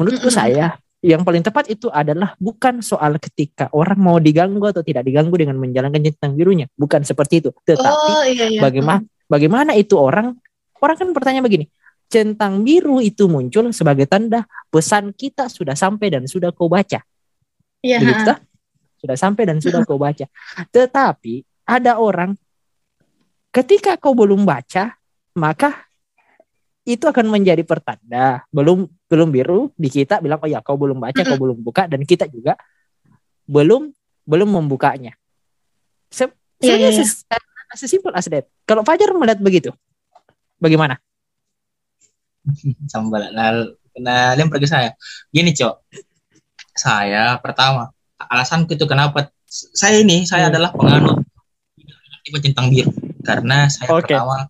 [0.02, 0.42] Menurutku mm -hmm.
[0.42, 0.68] saya
[1.00, 5.56] yang paling tepat itu adalah bukan soal ketika orang mau diganggu atau tidak diganggu dengan
[5.56, 7.50] menjalankan centang birunya, bukan seperti itu.
[7.64, 8.60] Tetapi oh, iya, iya.
[8.60, 9.00] bagaimana
[9.32, 10.36] bagaimana itu orang
[10.84, 11.72] orang kan bertanya begini,
[12.12, 17.00] centang biru itu muncul sebagai tanda pesan kita sudah sampai dan sudah kau baca.
[17.80, 18.04] Iya.
[18.04, 18.34] Begitu,
[19.00, 20.28] sudah sampai dan sudah kau baca.
[20.68, 22.36] Tetapi ada orang
[23.56, 25.00] ketika kau belum baca,
[25.40, 25.88] maka
[26.84, 31.22] itu akan menjadi pertanda belum belum biru di kita bilang oh ya kau belum baca
[31.26, 32.54] kau belum buka dan kita juga
[33.50, 33.90] belum
[34.30, 35.18] belum membukanya.
[36.14, 36.30] Se
[36.62, 37.42] yeah, yeah, yeah.
[37.74, 38.46] sesimpel as that.
[38.70, 39.74] Kalau Fajar melihat begitu,
[40.62, 41.02] bagaimana?
[42.90, 44.90] Sama Nah, kenalin pergi saya.
[45.30, 45.76] Gini, Cok.
[46.74, 50.52] Saya pertama, alasanku itu kenapa saya ini saya hmm.
[50.54, 51.18] adalah penganut
[52.30, 52.94] tentang biru
[53.26, 54.14] karena saya okay.
[54.14, 54.46] pertama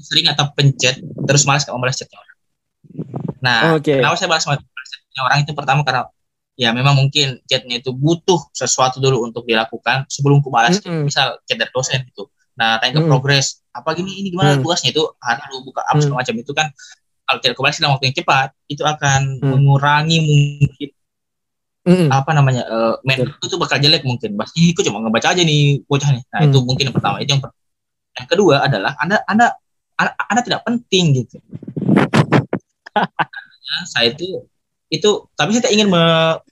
[0.00, 2.38] sering atau pencet terus malas kalau chatnya orang.
[3.42, 3.98] Nah, okay.
[3.98, 6.02] kenapa saya balas chatnya orang itu pertama karena
[6.54, 11.02] ya memang mungkin chatnya itu butuh sesuatu dulu untuk dilakukan sebelum ku balas mm -hmm.
[11.10, 12.30] misal chat dari dosen gitu.
[12.54, 13.10] Nah, tanya ke mm -hmm.
[13.10, 14.62] progres apa gini ini gimana mm.
[14.62, 16.12] tugasnya itu harus buka apa mm.
[16.12, 16.66] macam itu kan
[17.24, 19.48] kalau tidak kembali dalam waktu yang cepat itu akan mm.
[19.48, 20.88] mengurangi mungkin
[21.88, 22.08] mm.
[22.12, 24.38] apa namanya uh, men itu bakal jelek mungkin.
[24.38, 26.22] Pasti aku cuma ngebaca aja nih bocah nih.
[26.30, 26.48] Nah, mm.
[26.52, 27.16] itu mungkin yang pertama.
[27.18, 27.60] Itu yang pertama.
[28.12, 29.46] Yang kedua adalah Anda Anda
[30.02, 31.38] anda tidak penting gitu.
[33.92, 34.46] Saya itu
[34.92, 35.88] itu tapi saya ingin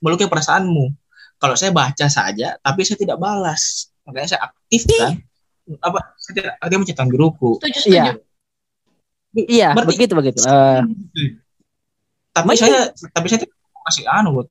[0.01, 0.93] melukai perasaanmu.
[1.41, 5.17] Kalau saya baca saja, tapi saya tidak balas, makanya saya aktif kan.
[5.81, 6.13] Apa?
[6.21, 7.57] Saya tidak ada mencetak guruku.
[7.89, 8.21] Iya.
[9.31, 10.37] Iya, Berarti, begitu begitu.
[10.45, 10.85] Uh,
[12.35, 13.47] tapi saya tapi saya
[13.87, 14.43] masih anu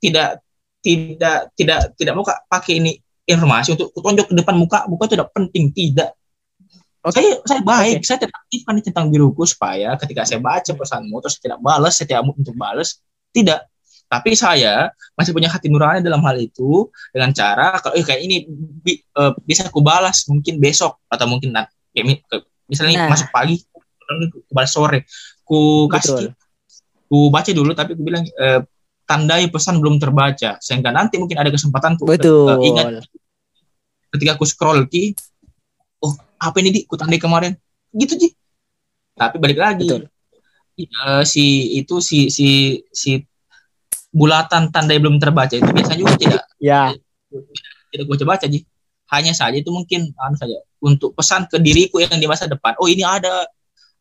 [0.00, 0.40] tidak
[0.80, 2.96] tidak tidak tidak mau pakai ini
[3.28, 6.15] informasi untuk tunjuk ke depan muka muka itu tidak penting tidak
[7.06, 7.22] Okay.
[7.22, 8.06] Saya saya baik, okay.
[8.06, 12.06] saya tidak aktifkan tentang biruku supaya ketika saya baca pesanmu terus saya tidak balas, saya
[12.10, 12.98] tidak untuk balas,
[13.30, 13.70] tidak.
[14.06, 18.46] Tapi saya masih punya hati nurani dalam hal itu dengan cara kalau eh, kayak ini
[18.82, 21.74] bi, uh, bisa aku balas mungkin besok atau mungkin nanti
[22.66, 23.14] misalnya nah.
[23.14, 25.06] masuk pagi, aku balas sore,
[25.46, 26.34] ku kasih,
[27.06, 28.66] ku baca dulu tapi aku bilang uh,
[29.06, 33.06] tandai pesan belum terbaca sehingga nanti mungkin ada kesempatan ku Uh, ingat
[34.10, 35.35] ketika aku scroll ki oh
[36.38, 37.52] apa ini di kutandai kemarin.
[37.92, 38.32] Gitu sih
[39.16, 39.88] tapi balik lagi.
[40.76, 43.24] Uh, si itu si si si
[44.12, 46.42] bulatan tanda belum terbaca itu biasanya juga tidak.
[46.60, 46.92] Ya.
[47.88, 48.68] Tidak, gue coba baca ji.
[49.08, 52.76] Hanya saja itu mungkin anu saja untuk pesan ke diriku yang di masa depan.
[52.76, 53.48] Oh ini ada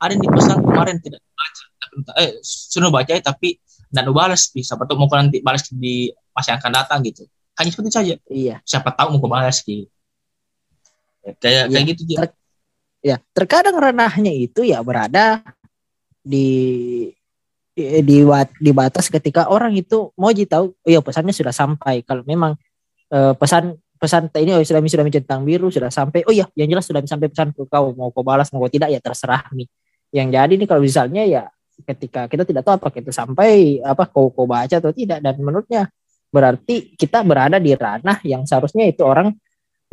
[0.04, 1.64] ada yang dipesan kemarin tidak baca
[2.20, 3.56] eh sudah baca ya, tapi
[3.88, 4.52] tidak balas.
[4.52, 7.24] Bisa atau mau nanti balas di masa yang akan datang gitu.
[7.56, 8.16] Hanya seperti saja.
[8.28, 8.60] Iya.
[8.68, 9.88] Siapa tahu mau balas gitu
[11.42, 12.30] kayak ya, kayak gitu ter,
[13.02, 15.42] ya terkadang ranahnya itu ya berada
[16.22, 16.48] di
[17.76, 18.18] di di,
[18.62, 22.06] di batas ketika orang itu mau tahu oh ya pesannya sudah sampai.
[22.08, 22.56] Kalau memang
[23.12, 26.86] uh, pesan pesan ini oh sudah sudah mencentang biru sudah sampai oh iya yang jelas
[26.86, 29.68] sudah sampai pesan ke kau mau kau balas mau kau tidak ya terserah nih
[30.12, 31.44] yang jadi nih kalau misalnya ya
[31.88, 35.88] ketika kita tidak tahu apa itu sampai apa kau kau baca atau tidak dan menurutnya
[36.28, 39.32] berarti kita berada di ranah yang seharusnya itu orang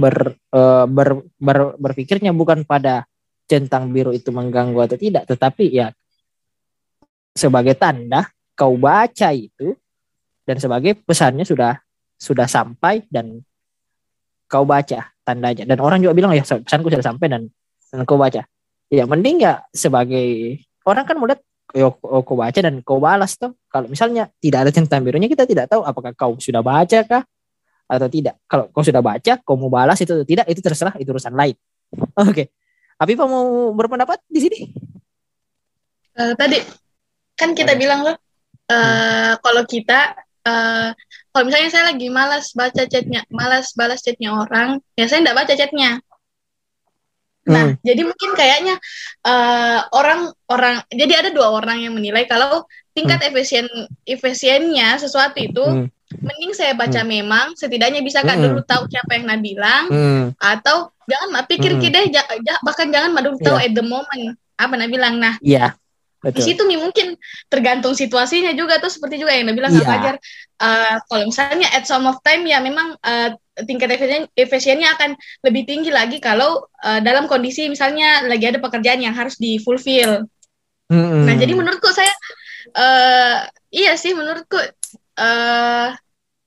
[0.03, 3.07] ber, uh, ber, ber berpikirnya bukan pada
[3.47, 5.95] centang biru itu mengganggu atau tidak, tetapi ya
[7.38, 8.27] sebagai tanda
[8.59, 9.79] kau baca itu
[10.43, 11.79] dan sebagai pesannya sudah
[12.19, 13.41] sudah sampai dan
[14.51, 15.65] kau baca tandanya.
[15.65, 17.43] Dan orang juga bilang ya pesanku sudah sampai dan
[17.95, 18.43] dan kau baca.
[18.93, 21.41] Ya mending ya sebagai orang kan melihat
[21.73, 25.49] yo oh, kau baca dan kau balas tuh kalau misalnya tidak ada centang birunya kita
[25.49, 27.25] tidak tahu apakah kau sudah baca kah
[27.92, 28.40] atau tidak.
[28.48, 31.52] Kalau kau sudah baca, kau mau balas itu atau tidak, itu terserah, itu urusan lain.
[32.24, 32.33] Oke.
[32.33, 32.46] Okay.
[32.96, 34.61] Tapi mau berpendapat di sini?
[36.16, 36.61] Uh, tadi
[37.37, 38.16] kan kita bilang loh,
[38.70, 39.33] uh, hmm.
[39.42, 40.14] kalau kita
[40.46, 40.94] uh,
[41.33, 45.52] kalau misalnya saya lagi malas baca chatnya, malas balas chatnya orang, ya saya tidak baca
[45.57, 45.98] chatnya.
[47.42, 47.83] Nah, hmm.
[47.83, 48.78] jadi mungkin kayaknya
[49.26, 52.62] uh, orang orang jadi ada dua orang yang menilai kalau
[52.94, 53.28] tingkat hmm.
[53.35, 53.66] efisien
[54.07, 57.09] efisiennya sesuatu itu hmm mending saya baca hmm.
[57.09, 58.44] memang setidaknya bisa kan hmm.
[58.51, 60.25] dulu tahu siapa yang Nabi bilang hmm.
[60.37, 61.88] atau jangan mak pikir hmm.
[61.88, 62.05] deh
[62.66, 63.66] bahkan jangan mak dulu tahu yeah.
[63.68, 65.72] at the moment apa Nabi bilang nah yeah.
[66.22, 66.38] Betul.
[66.38, 67.18] Di situ nih mungkin
[67.51, 69.83] tergantung situasinya juga tuh seperti juga yang Nabi bilang yeah.
[69.83, 70.14] Fajar
[70.62, 73.35] uh, kalau misalnya at some of time ya memang uh,
[73.66, 79.03] tingkat efisien, efisiennya akan lebih tinggi lagi kalau uh, dalam kondisi misalnya lagi ada pekerjaan
[79.03, 80.22] yang harus di fulfill.
[80.87, 81.27] -hmm.
[81.27, 82.14] Nah jadi menurutku saya
[82.79, 84.62] uh, iya sih menurutku
[85.18, 85.92] uh,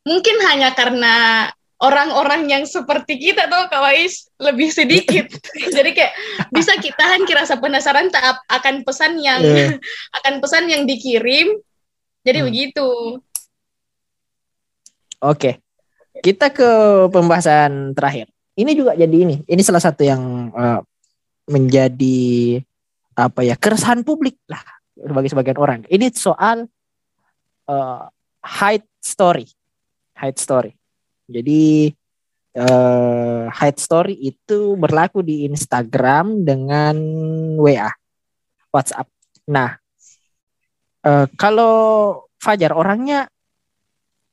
[0.06, 1.48] mungkin hanya karena
[1.82, 5.28] orang-orang yang seperti kita tuh kawais lebih sedikit.
[5.76, 6.14] Jadi kayak
[6.54, 9.76] bisa kita kan rasa penasaran tak akan pesan yang yeah.
[10.22, 11.60] akan pesan yang dikirim.
[12.26, 12.48] Jadi hmm.
[12.48, 12.90] begitu.
[15.22, 15.62] Oke.
[16.24, 16.70] Kita ke
[17.12, 18.32] pembahasan terakhir.
[18.56, 19.44] Ini juga jadi ini.
[19.44, 20.80] Ini salah satu yang uh,
[21.52, 22.58] menjadi
[23.16, 24.64] apa ya keresahan publik lah
[24.96, 25.84] bagi sebagian orang.
[25.92, 26.64] Ini soal
[27.68, 28.04] uh,
[28.46, 29.50] hide story.
[30.14, 30.72] Hide story.
[31.26, 31.90] Jadi
[32.56, 36.96] uh, hide story itu berlaku di Instagram dengan
[37.58, 37.90] WA.
[38.70, 39.08] WhatsApp.
[39.50, 39.80] Nah,
[41.08, 41.76] uh, kalau
[42.36, 43.26] Fajar orangnya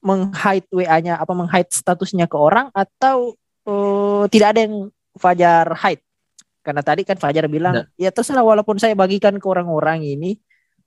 [0.03, 4.77] meng-hide WA-nya apa meng-hide statusnya ke orang atau uh, tidak ada yang
[5.15, 6.03] Fajar hide?
[6.63, 7.87] Karena tadi kan Fajar bilang, nah.
[7.95, 10.39] ya terserah walaupun saya bagikan ke orang-orang ini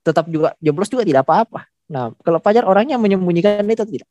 [0.04, 1.66] tetap juga jeblos juga tidak apa-apa.
[1.86, 4.08] Nah, kalau Fajar orangnya menyembunyikan itu tidak?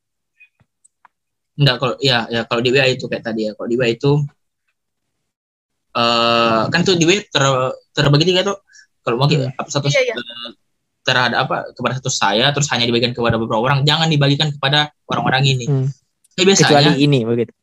[1.56, 3.52] Enggak, kalau ya ya kalau di WA itu kayak tadi ya.
[3.56, 4.12] Kalau di WA itu
[5.96, 7.44] uh, kan tuh di WA ter,
[7.96, 8.60] terbagi tiga tuh.
[9.04, 9.54] Kalau mau hmm.
[9.70, 10.16] satu iya, iya.
[11.06, 15.46] terhadap apa kepada satu saya terus hanya dibagikan kepada beberapa orang, jangan dibagikan kepada orang-orang
[15.46, 15.66] ini.
[15.70, 15.88] Hmm.
[16.36, 17.54] Ya, biasanya Kecuali ini begitu.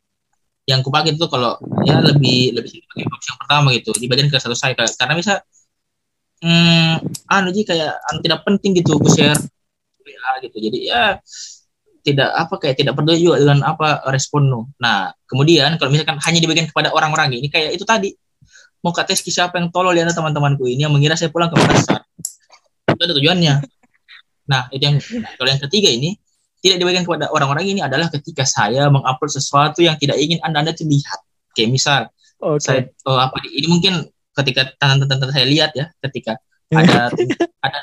[0.63, 4.55] Yang kupake itu kalau ya lebih lebih sebagai opsi yang pertama gitu, dibagikan ke satu
[4.55, 5.43] saya karena bisa
[6.39, 9.35] hmm, anu jadi kayak anu tidak penting gitu ku share
[10.41, 10.57] gitu.
[10.57, 11.19] Jadi ya
[12.03, 14.61] tidak apa kayak tidak peduli juga dengan apa respon no.
[14.79, 18.11] Nah, kemudian kalau misalkan hanya dibagikan kepada orang-orang ini kayak itu tadi
[18.83, 22.03] mau tes siapa yang tolol ya teman-temanku ini yang mengira saya pulang ke Makassar.
[22.91, 23.53] Itu ada tujuannya.
[24.51, 26.19] Nah, itu yang nah, kalau yang ketiga ini
[26.59, 30.75] tidak dibagikan kepada orang-orang ini adalah ketika saya mengupload sesuatu yang tidak ingin anda anda
[30.75, 31.19] lihat.
[31.55, 32.01] Kayak misal
[32.43, 32.59] okay.
[32.59, 34.03] saya oh, apa ini mungkin
[34.35, 36.35] ketika tante-tante saya lihat ya ketika
[36.73, 37.13] ada
[37.63, 37.79] ada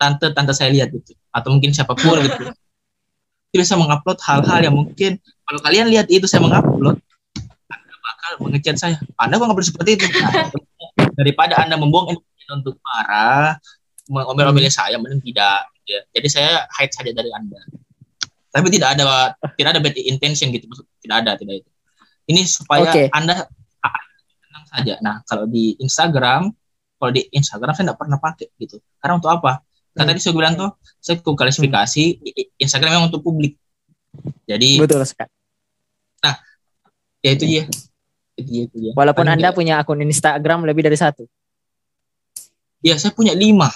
[0.00, 2.52] tante tante saya lihat gitu atau mungkin siapa pun gitu.
[3.52, 6.96] Bisa mengupload hal-hal yang mungkin kalau kalian lihat itu saya mengupload
[7.68, 10.06] anda bakal mengechat saya anda kok ngupload seperti itu?
[10.08, 10.48] Nah,
[11.16, 12.16] daripada anda membuang
[12.52, 13.56] untuk marah
[14.12, 16.00] ngomel-ngomelin saya mending tidak ya.
[16.12, 17.60] jadi saya hide saja dari anda.
[18.52, 20.68] Tapi tidak ada tidak ada bad intention gitu
[21.00, 21.70] tidak ada tidak itu.
[22.28, 23.08] Ini supaya okay.
[23.12, 23.48] anda
[24.52, 24.94] tenang saja.
[25.00, 26.52] Nah kalau di Instagram
[27.00, 28.76] kalau di Instagram saya tidak pernah pakai gitu.
[29.00, 32.56] Karena untuk apa Kan tadi saya bilang tuh, saya klasifikasi hmm.
[32.56, 33.60] Instagram memang untuk publik.
[34.48, 35.32] Jadi betul sekali.
[36.24, 36.36] Nah,
[37.20, 37.62] ya itu dia.
[38.36, 38.92] Itu dia, itu dia.
[38.96, 39.56] Walaupun Paling Anda dia.
[39.56, 41.28] punya akun Instagram lebih dari satu.
[42.80, 43.68] Ya, saya punya lima.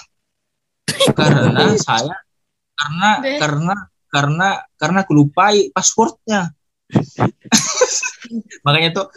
[1.17, 2.15] karena saya
[2.77, 3.37] karena Deh.
[3.41, 3.75] karena
[4.07, 6.53] karena karena aku lupai passwordnya.
[8.65, 9.07] Makanya tuh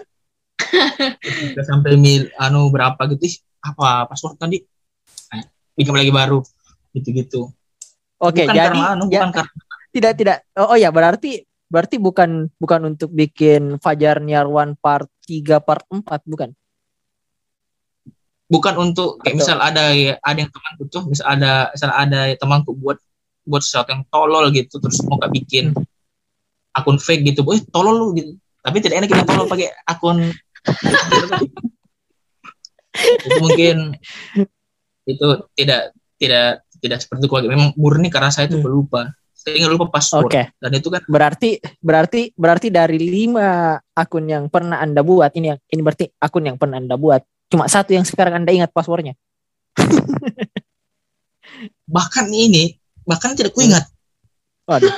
[1.65, 4.59] sampai mil anu berapa gitu apa password tadi?
[5.77, 6.41] Bikin lagi baru
[6.97, 7.51] gitu-gitu.
[8.21, 9.53] Oke, bukan jadi karena, anu, ya, bukan karena
[9.91, 15.63] tidak tidak oh, oh ya berarti berarti bukan bukan untuk bikin Fajar Niarwan part 3
[15.63, 16.51] part 4 bukan.
[18.51, 22.99] Bukan untuk kayak misal ada ada yang teman tuh misal ada misal ada temanku buat
[23.47, 25.71] buat sesuatu yang tolol gitu terus mau gak bikin
[26.75, 28.35] akun fake gitu, boy tolol lu gitu.
[28.61, 30.35] Tapi tidak enak kita tolol pakai akun
[33.01, 33.97] itu mungkin
[35.09, 38.67] itu tidak tidak tidak seperti itu memang murni karena saya itu hmm.
[38.67, 40.53] lupa saya nggak lupa password okay.
[40.61, 45.61] dan itu kan berarti berarti berarti dari lima akun yang pernah anda buat ini yang
[45.73, 49.17] ini berarti akun yang pernah anda buat cuma satu yang sekarang anda ingat passwordnya
[51.95, 52.77] bahkan ini
[53.09, 53.89] bahkan tidak kuingat
[54.69, 54.93] Waduh.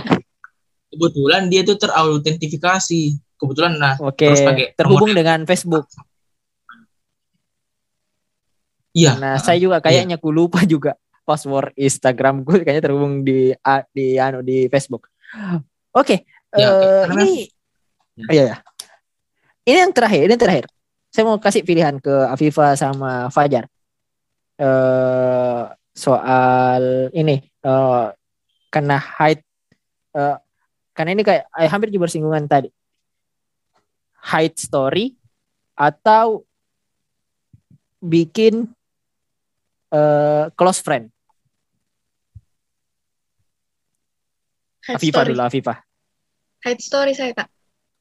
[0.96, 3.00] kebetulan dia itu terautentifikasi
[3.36, 4.32] kebetulan nah okay.
[4.72, 5.84] terhubung dengan Facebook
[8.98, 9.12] Iya.
[9.22, 10.22] Nah, saya juga kayaknya iya.
[10.22, 13.54] ku lupa juga password Instagram gue kayaknya terhubung di
[13.94, 15.06] di anu di Facebook.
[15.94, 17.30] Oke, okay, ya, uh, eh, ini
[18.16, 18.30] ya.
[18.32, 18.56] iya ya.
[19.68, 20.66] Ini yang terakhir, ini yang terakhir.
[21.12, 23.68] Saya mau kasih pilihan ke Afifa sama Fajar.
[24.58, 28.10] Uh, soal ini uh,
[28.74, 29.38] karena height
[30.18, 30.40] uh,
[30.96, 32.72] karena ini kayak eh, hampir juga bersinggungan tadi.
[34.18, 35.14] Height story
[35.78, 36.42] atau
[38.02, 38.66] bikin
[39.92, 41.12] uh, close friend?
[44.88, 45.78] Afifah dulu, Afifah.
[46.64, 47.48] Hide story saya, Kak.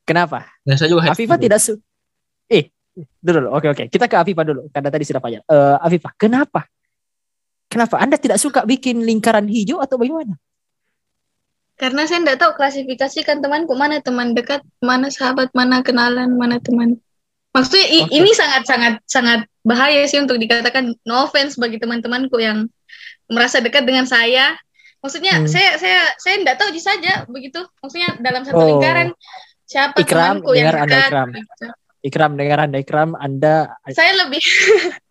[0.08, 0.48] Kenapa?
[0.64, 1.76] Ya, saya juga hide Afifah tidak su...
[2.48, 2.72] Eh,
[3.20, 3.84] dulu, oke, oke.
[3.92, 5.44] Kita ke Afifah dulu, karena tadi sudah panjang.
[5.52, 6.64] Uh, Afifah, kenapa?
[7.68, 8.00] Kenapa?
[8.00, 10.40] Anda tidak suka bikin lingkaran hijau atau bagaimana?
[11.78, 16.98] Karena saya tidak tahu klasifikasikan temanku mana teman dekat, mana sahabat, mana kenalan, mana teman.
[17.56, 18.14] Maksudnya okay.
[18.14, 22.70] ini sangat sangat sangat bahaya sih untuk dikatakan no offense bagi teman-temanku yang
[23.28, 24.56] merasa dekat dengan saya.
[25.04, 25.48] Maksudnya hmm.
[25.50, 27.62] saya saya saya tidak tahu saja begitu.
[27.84, 28.68] Maksudnya dalam satu oh.
[28.76, 29.14] lingkaran
[29.68, 30.84] siapa ikram, temanku yang dekat.
[30.88, 31.30] Anda ikram.
[31.34, 31.66] Gitu.
[32.08, 33.56] Ikram dengar Anda ikram Anda
[33.92, 34.40] Saya lebih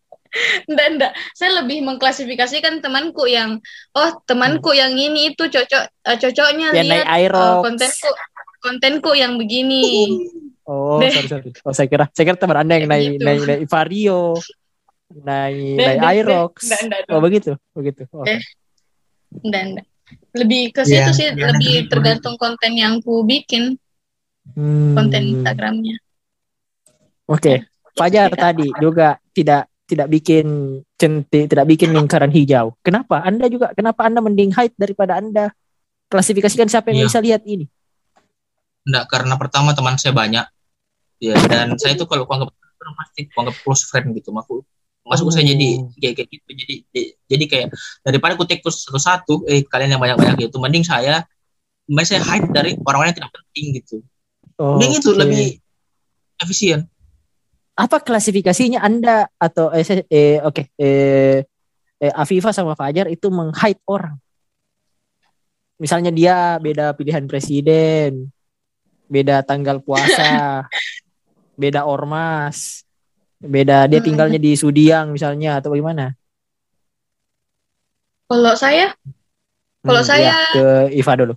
[0.71, 1.13] enggak, enggak.
[1.37, 3.61] Saya lebih mengklasifikasikan temanku yang
[3.97, 4.81] oh temanku hmm.
[4.81, 8.11] yang ini itu cocok uh, cocoknya ya, lihat uh, kontenku
[8.65, 9.85] kontenku yang begini.
[10.67, 11.51] Oh, sorry sorry.
[11.63, 13.23] Oh, saya kira saya kira teman Anda yang naik gitu.
[13.23, 14.35] naik naik Vario,
[15.15, 16.55] naik naik Aerox.
[17.07, 17.55] Oh, begitu.
[17.71, 18.03] Begitu.
[18.11, 18.27] Oh.
[18.27, 18.43] Eh.
[19.47, 19.79] Dan
[20.35, 23.79] lebih ke situ yeah, sih yeah, lebih tergantung konten yang ku bikin.
[24.55, 24.95] Hmm.
[24.95, 25.99] Konten Instagramnya.
[27.27, 27.43] Oke.
[27.43, 27.57] Okay.
[27.97, 32.75] Fajar tadi juga tidak tidak bikin centik, tidak bikin lingkaran hijau.
[32.83, 33.23] Kenapa?
[33.23, 35.55] Anda juga kenapa Anda mending hide daripada Anda
[36.11, 37.09] klasifikasikan siapa yang ya.
[37.09, 37.67] bisa lihat ini?
[38.87, 40.47] Enggak, karena pertama teman saya banyak.
[41.17, 42.53] Ya, dan saya itu kalau anggap
[42.97, 44.31] pasti anggap close friend gitu.
[44.31, 44.63] Maku
[45.07, 45.33] masuk oh.
[45.33, 46.51] saya jadi kayak, kayak gitu.
[46.51, 46.75] Jadi
[47.31, 47.69] jadi kayak
[48.03, 51.23] daripada aku take satu-satu eh kalian yang banyak-banyak gitu, mending saya
[51.87, 53.97] mending saya hide dari orang-orang yang tidak penting gitu.
[54.59, 55.01] Oh, mending okay.
[55.01, 55.47] itu lebih
[56.43, 56.81] efisien.
[57.77, 61.39] Apa klasifikasinya Anda atau eh, eh oke okay, eh,
[62.01, 64.17] eh Afifa sama Fajar itu meng-hide orang?
[65.77, 68.33] Misalnya dia beda pilihan presiden,
[69.07, 70.65] beda tanggal puasa,
[71.57, 72.87] beda ormas,
[73.41, 74.07] beda dia hmm.
[74.07, 76.13] tinggalnya di Sudiang misalnya atau bagaimana?
[78.27, 78.93] Kalau saya,
[79.83, 80.67] kalau hmm, saya ya, ke
[80.99, 81.35] Iva dulu.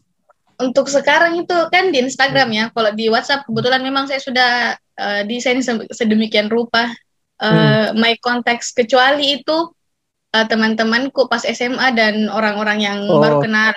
[0.60, 2.66] Untuk sekarang itu kan di Instagram ya.
[2.76, 4.52] Kalau di WhatsApp kebetulan memang saya sudah
[5.00, 5.64] uh, desain
[5.94, 6.92] sedemikian rupa
[7.40, 7.96] uh, hmm.
[7.96, 9.58] my context kecuali itu
[10.36, 13.24] uh, teman-temanku pas SMA dan orang-orang yang oh.
[13.24, 13.72] baru kenal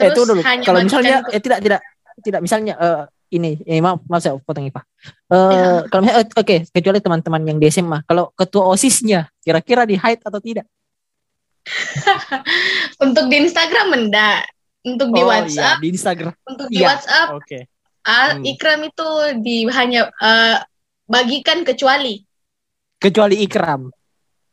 [0.00, 0.40] Terus eh, itu dulu.
[0.40, 1.80] Kalau misalnya eh, tidak tidak
[2.24, 4.84] tidak misalnya uh, ini eh, maaf maaf saya potong Pak.
[5.30, 5.64] Uh, ya.
[5.86, 10.22] Kalau misalnya oke okay, kecuali teman-teman yang di SMA, kalau ketua OSISnya kira-kira di hide
[10.26, 10.66] atau tidak?
[13.04, 14.50] untuk di Instagram enggak.
[14.80, 15.76] Untuk di oh, iya, WhatsApp.
[15.76, 16.34] Iya, di Instagram.
[16.48, 16.86] Untuk di iya.
[16.88, 17.28] WhatsApp.
[17.36, 17.44] Oke.
[17.44, 17.62] Okay.
[18.00, 18.42] Uh, hmm.
[18.48, 19.08] Ikram itu
[19.44, 20.56] di hanya uh,
[21.04, 22.24] bagikan kecuali.
[22.96, 23.92] Kecuali Ikram.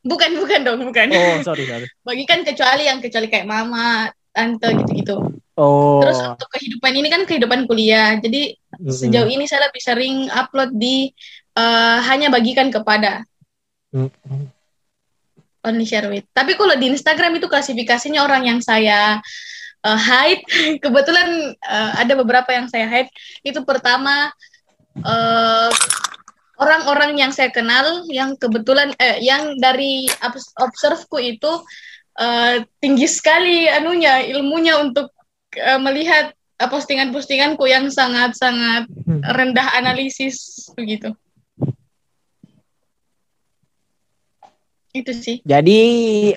[0.08, 1.08] Bukan, bukan dong, bukan.
[1.16, 1.88] Oh, sorry, sorry.
[2.08, 5.37] Bagikan kecuali yang kecuali kayak mama, tante gitu-gitu.
[5.58, 6.06] Oh.
[6.06, 8.14] Terus untuk kehidupan ini kan kehidupan kuliah.
[8.22, 8.94] Jadi mm-hmm.
[8.94, 11.10] sejauh ini saya lebih sering upload di
[11.58, 13.26] uh, hanya bagikan kepada.
[13.90, 14.54] Mm-hmm.
[15.66, 16.30] Only share with.
[16.38, 19.18] Tapi kalau di Instagram itu klasifikasinya orang yang saya
[19.82, 20.46] uh, hide.
[20.86, 23.10] Kebetulan uh, ada beberapa yang saya hide.
[23.42, 24.30] Itu pertama
[25.02, 25.74] uh,
[26.62, 30.06] orang-orang yang saya kenal yang kebetulan eh, yang dari
[30.58, 31.50] observeku itu
[32.22, 35.17] uh, tinggi sekali anunya ilmunya untuk
[35.56, 39.22] uh, melihat uh, postingan-postinganku yang sangat-sangat hmm.
[39.24, 41.14] rendah analisis begitu.
[44.92, 45.46] Itu sih.
[45.46, 45.80] Jadi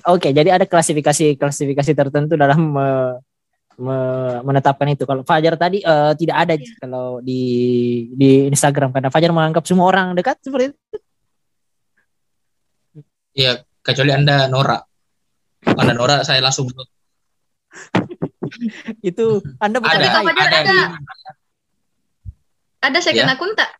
[0.04, 2.88] oke, okay, jadi ada klasifikasi-klasifikasi tertentu dalam me,
[3.80, 3.98] me,
[4.44, 5.08] menetapkan itu.
[5.08, 6.76] Kalau Fajar tadi uh, tidak ada yeah.
[6.76, 7.42] kalau di
[8.12, 10.78] di Instagram karena Fajar menganggap semua orang dekat seperti itu.
[13.30, 14.76] Iya, kecuali Anda Nora.
[15.72, 16.68] Mana Nora saya langsung
[19.08, 19.26] itu
[19.58, 20.78] Anda bukan ada, ada, ada,
[22.80, 23.34] ada second ya?
[23.34, 23.70] akun tak?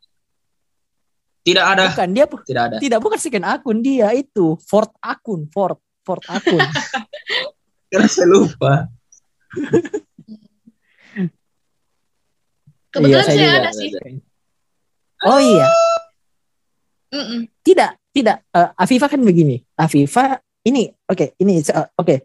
[1.40, 1.88] Tidak ada.
[1.88, 2.76] Bukan dia tidak ada.
[2.76, 6.60] Tidak bukan second akun dia itu fourth akun, fourth fourth akun.
[7.90, 8.86] Karena saya lupa.
[12.90, 13.90] Kebetulan iya, saya, saya ada sih.
[15.22, 15.66] Oh iya.
[17.10, 17.40] Mm -mm.
[17.62, 18.42] Tidak, tidak.
[18.50, 19.62] Uh, Afifa kan begini.
[19.78, 22.18] Afifa ini oke okay, ini uh, oke okay.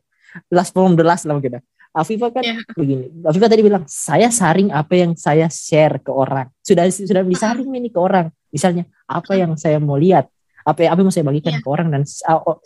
[0.51, 1.63] last from the last lah mungkin
[1.95, 2.59] Afifah kan yeah.
[2.75, 7.71] begini Afifah tadi bilang saya saring apa yang saya share ke orang sudah sudah disaring
[7.71, 10.27] ini ke orang misalnya apa yang saya mau lihat
[10.67, 11.63] apa apa yang mau saya bagikan yeah.
[11.63, 12.01] ke orang dan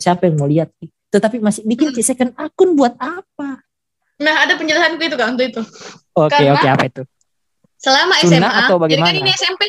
[0.02, 0.74] siapa yang mau lihat
[1.14, 2.02] tetapi masih bikin hmm.
[2.02, 3.62] second akun buat apa
[4.18, 5.62] nah ada penjelasanku itu kan untuk itu
[6.18, 7.02] oke okay, oke okay, apa itu
[7.80, 9.08] selama SMA atau bagaimana?
[9.08, 9.62] jadi kan ini SMP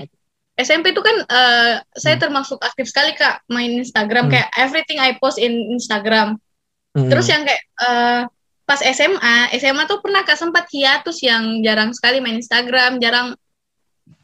[0.60, 2.24] SMP itu kan uh, saya hmm.
[2.28, 4.32] termasuk aktif sekali kak main Instagram hmm.
[4.36, 6.38] kayak everything I post in Instagram.
[6.92, 7.10] Hmm.
[7.10, 8.22] Terus yang kayak uh,
[8.66, 13.36] pas SMA, SMA tuh pernah kak sempat hiatus yang jarang sekali main Instagram, jarang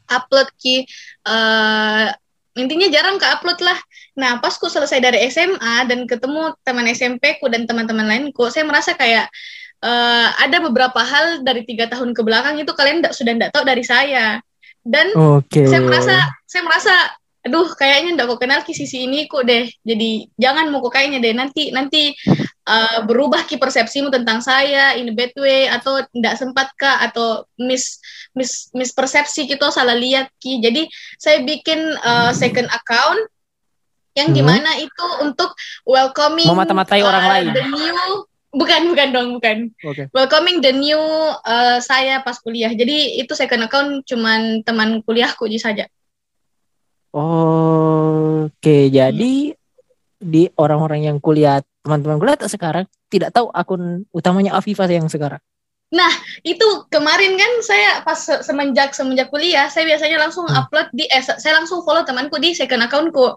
[0.08, 0.88] upload ki
[1.28, 2.08] uh,
[2.56, 3.78] intinya jarang ke upload lah.
[4.18, 8.64] Nah pas ku selesai dari SMA dan ketemu teman SMP ku dan teman-teman lainku, saya
[8.64, 9.28] merasa kayak
[9.84, 13.84] uh, ada beberapa hal dari tiga tahun ke belakang itu kalian sudah tidak tahu dari
[13.86, 14.42] saya
[14.88, 15.68] dan okay.
[15.68, 16.16] saya merasa
[16.48, 16.94] saya merasa
[17.48, 21.24] aduh kayaknya ndak kok kenal ki sisi ini kok deh jadi jangan mau kok kayaknya
[21.24, 22.12] deh nanti nanti
[22.68, 27.48] uh, berubah ki persepsimu tentang saya in a bad way atau ndak sempat kah atau
[27.56, 28.04] mis
[28.36, 30.84] mis mispersepsi gitu salah lihat ki jadi
[31.16, 33.18] saya bikin uh, second account
[34.12, 34.36] yang hmm.
[34.36, 35.56] di mana itu untuk
[35.88, 39.56] welcoming memata-matai uh, orang lain the new Bukan, bukan dong, bukan.
[39.76, 40.08] Okay.
[40.08, 40.96] Welcoming the new
[41.44, 42.72] uh, saya pas kuliah.
[42.72, 45.84] Jadi itu second account cuman teman kuliahku saja.
[47.18, 48.82] Oke, okay.
[48.94, 49.50] jadi
[50.22, 55.42] di orang-orang yang kuliah, teman-teman kuliah sekarang tidak tahu akun utamanya Afifa yang sekarang.
[55.88, 56.12] Nah,
[56.44, 60.58] itu kemarin kan saya pas semenjak semenjak kuliah, saya biasanya langsung hmm.
[60.62, 63.34] upload di eh, saya langsung follow temanku di second accountku.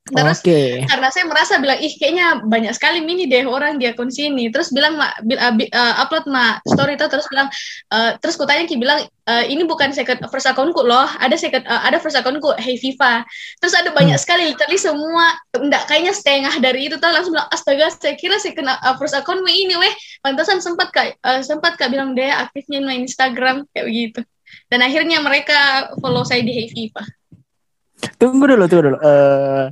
[0.00, 0.82] Terus okay.
[0.88, 4.48] karena saya merasa bilang ih kayaknya banyak sekali mini deh orang di akun sini.
[4.48, 7.52] Terus bilang mak uh, uh, upload mak story itu terus bilang
[7.92, 11.06] uh, terus kutanya ki bilang uh, ini bukan second first akunku loh.
[11.20, 13.22] Ada second uh, ada first akunku Hey Viva.
[13.62, 14.24] Terus ada banyak hmm.
[14.24, 18.66] sekali literally semua enggak kayaknya setengah dari itu tuh langsung bilang astaga saya kira second
[18.66, 19.94] uh, first akunmu ini weh.
[20.26, 24.20] Pantasan sempat kak uh, sempat kak bilang deh aktifnya main Instagram kayak begitu.
[24.66, 27.06] Dan akhirnya mereka follow saya di Hey Viva.
[28.18, 28.98] Tunggu dulu, tunggu dulu.
[28.98, 29.70] Uh,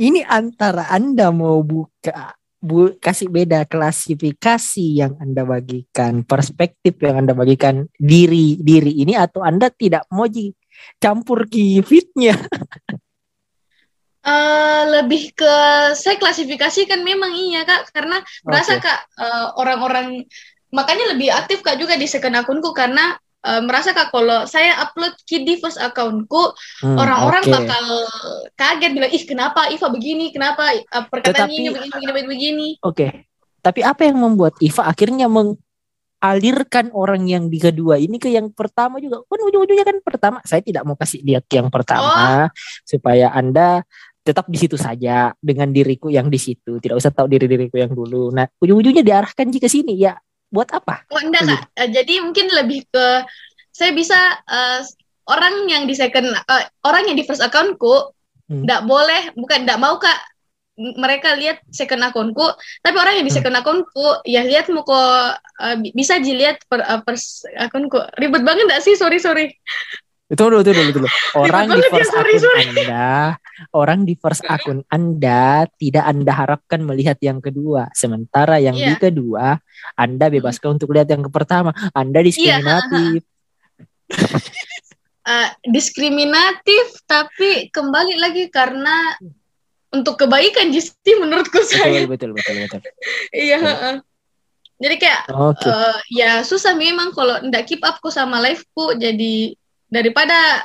[0.00, 7.36] ini antara Anda mau buka bu, kasih beda klasifikasi yang Anda bagikan, perspektif yang Anda
[7.36, 10.24] bagikan diri diri ini atau Anda tidak mau
[10.96, 12.36] campur ki fitnya?
[14.24, 15.54] Uh, lebih ke
[15.96, 18.88] saya klasifikasikan memang iya kak karena merasa okay.
[18.88, 20.24] kak uh, orang-orang
[20.72, 25.14] makanya lebih aktif kak juga di second akunku karena uh, merasa kak kalau saya upload
[25.24, 26.52] ki di first accountku
[26.84, 27.52] hmm, orang-orang okay.
[27.52, 27.84] bakal
[28.56, 32.96] kaget bilang ih kenapa Iva begini kenapa uh, perkataan Tetapi, ini begini begini begini oke
[32.96, 33.10] okay.
[33.64, 39.00] tapi apa yang membuat Iva akhirnya mengalirkan orang yang di kedua ini ke yang pertama
[39.00, 42.48] juga kan ujung-ujungnya kan pertama saya tidak mau kasih lihat yang pertama oh.
[42.84, 43.84] supaya anda
[44.20, 47.90] tetap di situ saja dengan diriku yang di situ tidak usah tahu diri diriku yang
[47.90, 50.12] dulu nah ujung-ujungnya diarahkan jika sini ya
[50.50, 51.06] buat apa?
[51.14, 51.62] Oh, enggak kak.
[51.78, 53.06] Uh, jadi mungkin lebih ke
[53.70, 54.18] saya bisa
[54.50, 54.82] uh,
[55.30, 58.12] orang yang di second uh, orang yang di first accountku
[58.50, 58.90] tidak hmm.
[58.90, 60.18] boleh bukan tidak mau kak
[60.80, 62.46] mereka lihat second akunku
[62.82, 63.38] tapi orang yang di hmm.
[63.38, 68.66] second akunku ya lihat mau kok uh, bisa dilihat per uh, first akunku ribet banget
[68.66, 69.54] enggak sih sorry sorry
[70.30, 71.08] itu dulu, itu dulu, itu dulu.
[71.42, 72.62] Orang di first akun sorry.
[72.70, 73.34] Anda,
[73.74, 77.90] orang di first akun Anda tidak Anda harapkan melihat yang kedua.
[77.98, 78.94] Sementara yang yeah.
[78.94, 79.58] di kedua,
[79.98, 81.74] Anda bebaskan untuk lihat yang ke pertama.
[81.90, 83.20] Anda iya, diskriminatif.
[84.06, 84.38] Yeah.
[85.34, 89.18] uh, diskriminatif, tapi kembali lagi karena
[89.90, 92.06] untuk kebaikan justru menurutku betul, saya.
[92.06, 92.80] Betul, betul, betul, betul.
[93.34, 93.58] Iya.
[93.58, 93.96] uh,
[94.80, 95.68] jadi kayak okay.
[95.68, 99.52] uh, ya susah memang kalau ndak keep up ku sama live ku jadi
[99.90, 100.64] daripada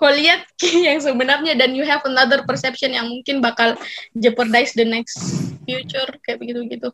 [0.00, 0.42] kau lihat
[0.90, 3.78] yang sebenarnya dan you have another perception yang mungkin bakal
[4.16, 5.20] jeopardize the next
[5.62, 6.90] future kayak begitu gitu.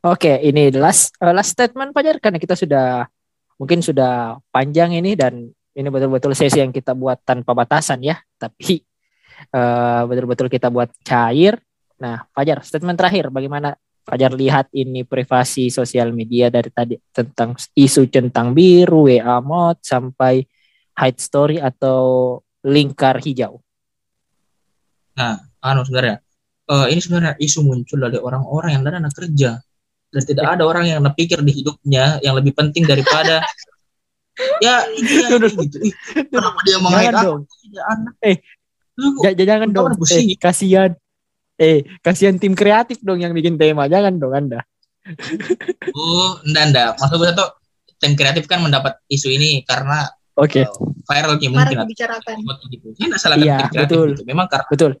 [0.00, 3.04] Oke, okay, ini last uh, last statement Fajar karena kita sudah
[3.60, 8.80] mungkin sudah panjang ini dan ini betul-betul sesi yang kita buat tanpa batasan ya, tapi
[9.52, 11.60] uh, betul-betul kita buat cair.
[12.00, 13.76] Nah, Fajar, statement terakhir bagaimana
[14.08, 20.42] Fajar lihat ini privasi sosial media dari tadi tentang isu centang biru, WA mod sampai
[21.00, 23.64] hide story atau lingkar hijau?
[25.16, 26.20] Nah, anu sebenarnya
[26.70, 29.58] uh, ini sebenarnya isu muncul dari orang-orang yang dana kerja
[30.10, 33.42] dan tidak ada orang yang pikir di hidupnya yang lebih penting daripada
[34.64, 35.78] ya ini ya, gitu.
[35.82, 35.94] Ih,
[36.30, 37.40] kenapa dia mau dong.
[37.70, 38.14] Ya, anak.
[38.24, 38.36] Eh,
[39.36, 39.86] jangan, jangan dong.
[40.08, 40.90] Eh, kasihan.
[41.60, 43.84] Eh, kasihan tim kreatif dong yang bikin tema.
[43.84, 44.64] Jangan dong Anda.
[45.92, 46.90] oh, enggak enggak.
[46.96, 47.50] Maksudnya tuh
[48.00, 50.62] tim kreatif kan mendapat isu ini karena Oke.
[50.62, 51.24] Okay.
[51.24, 52.34] Uh, mungkin marak dibicarakan.
[52.70, 52.88] Gitu.
[53.02, 54.14] Ini salah iya, betul.
[54.14, 54.22] Gitu.
[54.28, 54.92] Memang karena betul.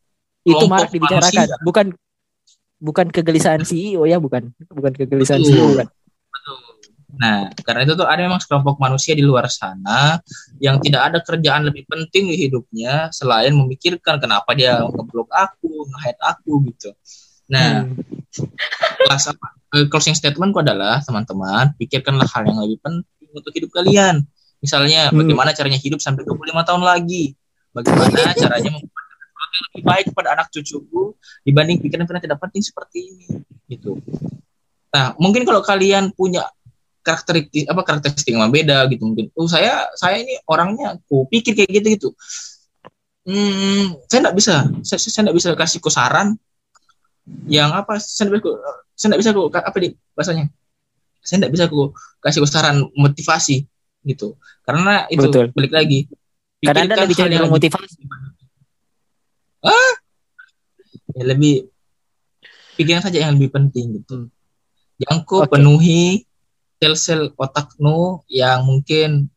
[0.42, 1.56] Itu marak dibicarakan, manusia.
[1.62, 1.86] bukan
[2.80, 5.52] bukan kegelisahan CEO ya, bukan bukan kegelisahan betul.
[5.54, 5.88] CEO bukan.
[6.32, 6.58] Betul.
[7.20, 10.16] Nah, karena itu tuh ada memang sekelompok manusia di luar sana
[10.62, 16.16] yang tidak ada kerjaan lebih penting di hidupnya selain memikirkan kenapa dia ngeblok aku, nge
[16.16, 16.90] aku gitu.
[17.50, 19.10] Nah, hmm.
[19.10, 19.46] apa?
[19.70, 24.26] Eh, closing statementku adalah teman-teman pikirkanlah hal yang lebih penting untuk hidup kalian
[24.60, 25.16] Misalnya hmm.
[25.16, 27.34] bagaimana caranya hidup sampai 25 tahun lagi.
[27.72, 31.02] Bagaimana caranya membuat sesuatu yang lebih baik kepada anak cucuku
[31.44, 33.26] dibanding pikiran-pikiran tidak penting seperti ini.
[33.66, 33.96] Gitu.
[34.90, 36.44] Nah, mungkin kalau kalian punya
[37.00, 39.32] karakteristik apa karakteristik yang beda gitu mungkin.
[39.32, 42.10] Oh, saya saya ini orangnya aku pikir kayak gitu gitu.
[43.24, 46.28] Hmm, saya tidak bisa, saya, saya tidak bisa kasih saran
[47.46, 48.50] yang apa saya tidak bisa
[48.96, 49.30] saya tidak bisa
[49.60, 50.46] apa di bahasanya
[51.20, 51.80] saya tidak bisa aku
[52.24, 53.69] kasih saran motivasi
[54.04, 54.36] gitu.
[54.64, 55.46] Karena itu Betul.
[55.52, 56.00] balik lagi
[56.60, 58.00] karena anda lebih cari motivasi.
[59.64, 59.92] Ah
[61.16, 61.68] ya lebih
[62.76, 64.28] pikiran saja yang lebih penting gitu.
[65.00, 65.48] Yang ku okay.
[65.56, 66.04] penuhi
[66.80, 69.28] sel-sel otakmu yang mungkin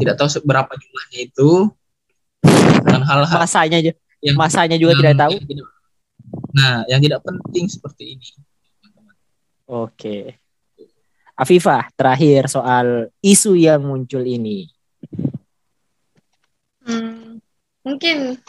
[0.00, 1.50] tidak tahu seberapa jumlahnya itu.
[2.78, 3.92] Dengan hal-hal masanya aja.
[4.18, 5.34] yang masanya juga yang, tidak tahu
[6.50, 8.28] nah yang tidak penting seperti ini.
[9.68, 9.94] Oke.
[9.94, 10.47] okay.
[11.38, 14.66] Afifah, terakhir soal isu yang muncul ini.
[16.82, 17.38] Hmm,
[17.86, 18.42] mungkin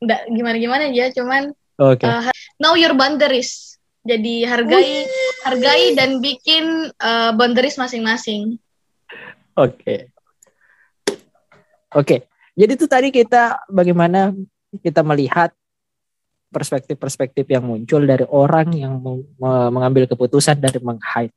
[0.00, 2.08] enggak gimana-gimana ya, cuman okay.
[2.08, 3.76] uh, know your boundaries.
[4.08, 5.08] Jadi hargai Wih.
[5.44, 8.56] hargai dan bikin uh, boundaries masing-masing.
[9.60, 9.76] Oke.
[9.76, 10.00] Okay.
[11.04, 11.20] Oke.
[11.92, 12.20] Okay.
[12.56, 14.32] Jadi itu tadi kita bagaimana
[14.80, 15.52] kita melihat
[16.48, 18.96] perspektif-perspektif yang muncul dari orang yang
[19.36, 21.34] mengambil keputusan dari meng-hide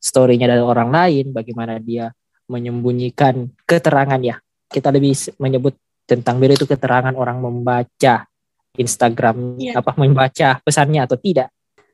[0.00, 2.08] story-nya dari orang lain, bagaimana dia
[2.48, 4.40] menyembunyikan keterangan ya.
[4.66, 5.76] Kita lebih menyebut
[6.08, 8.26] tentang biru itu keterangan orang membaca
[8.74, 9.78] Instagram yeah.
[9.78, 11.50] apa membaca pesannya atau tidak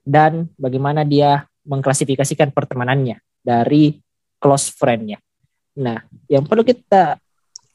[0.06, 3.98] dan bagaimana dia mengklasifikasikan pertemanannya dari
[4.38, 5.18] close friend-nya.
[5.82, 5.98] Nah,
[6.30, 7.18] yang perlu kita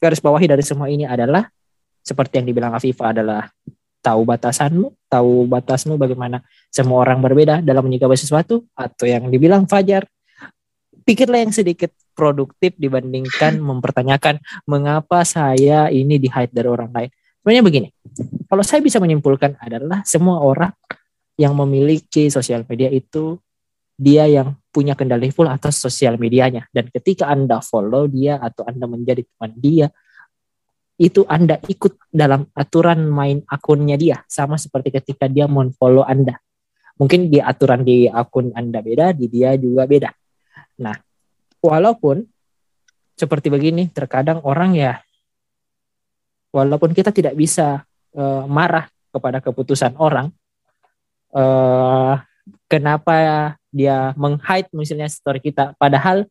[0.00, 1.46] garis bawahi dari semua ini adalah
[2.02, 3.46] seperti yang dibilang Afifah adalah
[4.02, 10.02] tahu batasanmu, tahu batasmu bagaimana semua orang berbeda dalam menyikapi sesuatu atau yang dibilang Fajar
[11.02, 17.10] pikirlah yang sedikit produktif dibandingkan mempertanyakan mengapa saya ini di hide dari orang lain.
[17.42, 17.88] Sebenarnya begini,
[18.46, 20.70] kalau saya bisa menyimpulkan adalah semua orang
[21.34, 23.34] yang memiliki sosial media itu
[23.98, 28.86] dia yang punya kendali full atas sosial medianya dan ketika Anda follow dia atau Anda
[28.86, 29.86] menjadi teman dia
[31.02, 36.38] itu Anda ikut dalam aturan main akunnya dia sama seperti ketika dia follow Anda.
[37.00, 40.14] Mungkin di aturan di akun Anda beda, di dia juga beda.
[40.80, 40.96] Nah,
[41.60, 42.24] walaupun
[43.16, 44.98] seperti begini terkadang orang ya
[46.50, 47.84] walaupun kita tidak bisa
[48.16, 50.32] uh, marah kepada keputusan orang
[51.36, 52.18] uh,
[52.66, 53.14] kenapa
[53.72, 55.76] dia meng-hide misalnya story kita?
[55.76, 56.28] Padahal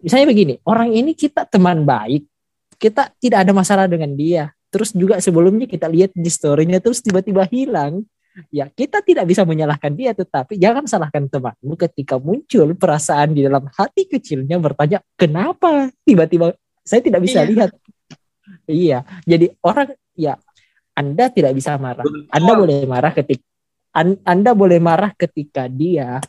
[0.00, 2.28] misalnya begini orang ini kita teman baik
[2.82, 4.50] kita tidak ada masalah dengan dia.
[4.72, 8.02] Terus juga sebelumnya kita lihat di storynya terus tiba-tiba hilang
[8.48, 13.68] ya kita tidak bisa menyalahkan dia tetapi jangan salahkan temanmu ketika muncul perasaan di dalam
[13.68, 15.92] hati kecilnya bertanya kenapa?
[16.04, 17.48] Tiba-tiba saya tidak bisa iya.
[17.48, 17.70] lihat.
[18.66, 20.34] Iya jadi orang ya
[20.92, 22.04] anda tidak bisa marah.
[22.32, 23.44] Anda boleh marah ketika
[24.24, 26.20] anda boleh marah ketika dia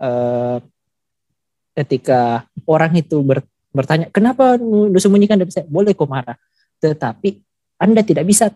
[0.00, 0.58] uh,
[1.76, 5.68] ketika orang itu ber, bertanya kenapa lu sembunyikan dari saya?
[5.68, 6.36] Boleh kok marah
[6.84, 7.40] tetapi
[7.80, 8.52] anda tidak bisa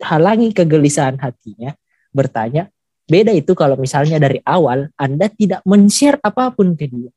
[0.00, 1.76] halangi kegelisahan hatinya
[2.10, 2.70] bertanya
[3.10, 7.10] beda itu kalau misalnya dari awal anda tidak men-share apa pun ke dia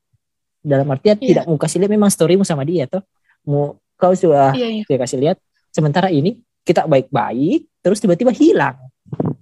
[0.64, 1.28] dalam artian yeah.
[1.34, 3.04] tidak mau kasih lihat memang storymu sama dia tuh
[3.46, 4.98] mau kau sudah yeah, yeah.
[4.98, 5.36] kasih lihat
[5.70, 8.78] sementara ini kita baik-baik terus tiba-tiba hilang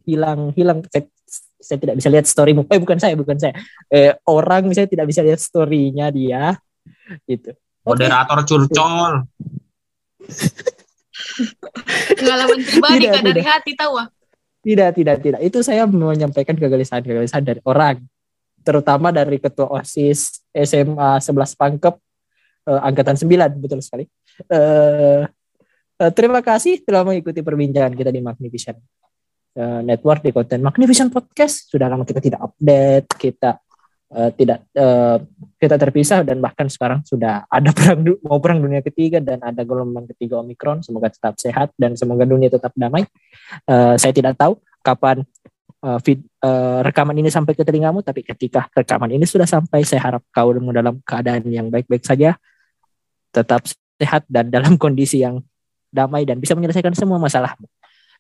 [0.05, 0.83] hilang hilang
[1.63, 2.67] saya tidak bisa lihat storymu.
[2.67, 3.55] Eh bukan saya, bukan saya.
[3.87, 6.59] Eh, orang misalnya tidak bisa lihat storynya dia,
[7.31, 7.55] gitu.
[7.87, 8.47] Moderator okay.
[8.51, 9.13] curcol.
[12.19, 14.11] Pengalaman pribadi tidak, dari hati tahu ah.
[14.63, 15.41] Tidak, tidak, tidak.
[15.43, 17.99] Itu saya menyampaikan kegelisahan-kegelisahan dari orang.
[18.63, 21.95] Terutama dari ketua OSIS SMA 11 Pangkep
[22.71, 24.07] eh, angkatan 9 betul sekali.
[24.47, 25.23] Eh,
[25.99, 28.79] eh, terima kasih telah mengikuti perbincangan kita di Magnificent
[29.57, 33.61] uh, network di konten Magnificent Podcast sudah lama kita tidak update kita
[34.13, 35.19] uh, tidak uh,
[35.57, 40.07] kita terpisah dan bahkan sekarang sudah ada perang mau perang dunia ketiga dan ada gelombang
[40.13, 40.85] ketiga Omikron.
[40.85, 43.09] Semoga tetap sehat dan semoga dunia tetap damai.
[43.65, 45.25] Uh, saya tidak tahu kapan
[45.83, 50.13] uh, vid, uh, rekaman ini sampai ke telingamu tapi ketika rekaman ini sudah sampai saya
[50.13, 52.37] harap kau dalam keadaan yang baik-baik saja.
[53.33, 53.65] Tetap
[53.97, 55.41] sehat dan dalam kondisi yang
[55.93, 57.69] damai dan bisa menyelesaikan semua masalahmu.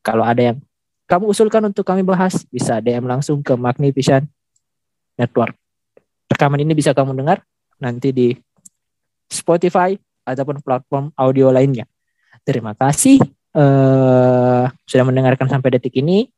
[0.02, 0.58] Kalau ada yang
[1.06, 4.24] kamu usulkan untuk kami bahas, bisa DM langsung ke Magnificent
[5.20, 5.61] Network.
[6.32, 7.44] Rekaman ini bisa kamu dengar
[7.76, 8.32] nanti di
[9.28, 9.92] Spotify
[10.24, 11.84] ataupun platform audio lainnya.
[12.42, 13.20] Terima kasih
[13.52, 16.28] uh, sudah mendengarkan sampai detik ini.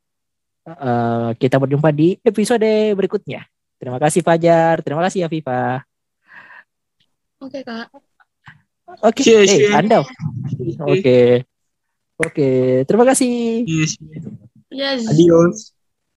[0.64, 3.44] Uh, kita berjumpa di episode berikutnya.
[3.76, 5.84] Terima kasih Fajar, terima kasih Afifa.
[7.44, 7.92] Oke kak.
[9.04, 9.44] Oke, okay.
[9.44, 10.00] hey, Anda.
[10.00, 10.08] Oke.
[10.80, 11.26] Okay.
[12.14, 12.62] Oke, okay.
[12.86, 13.66] terima kasih.
[14.70, 15.02] Yes.
[15.10, 15.74] Adios.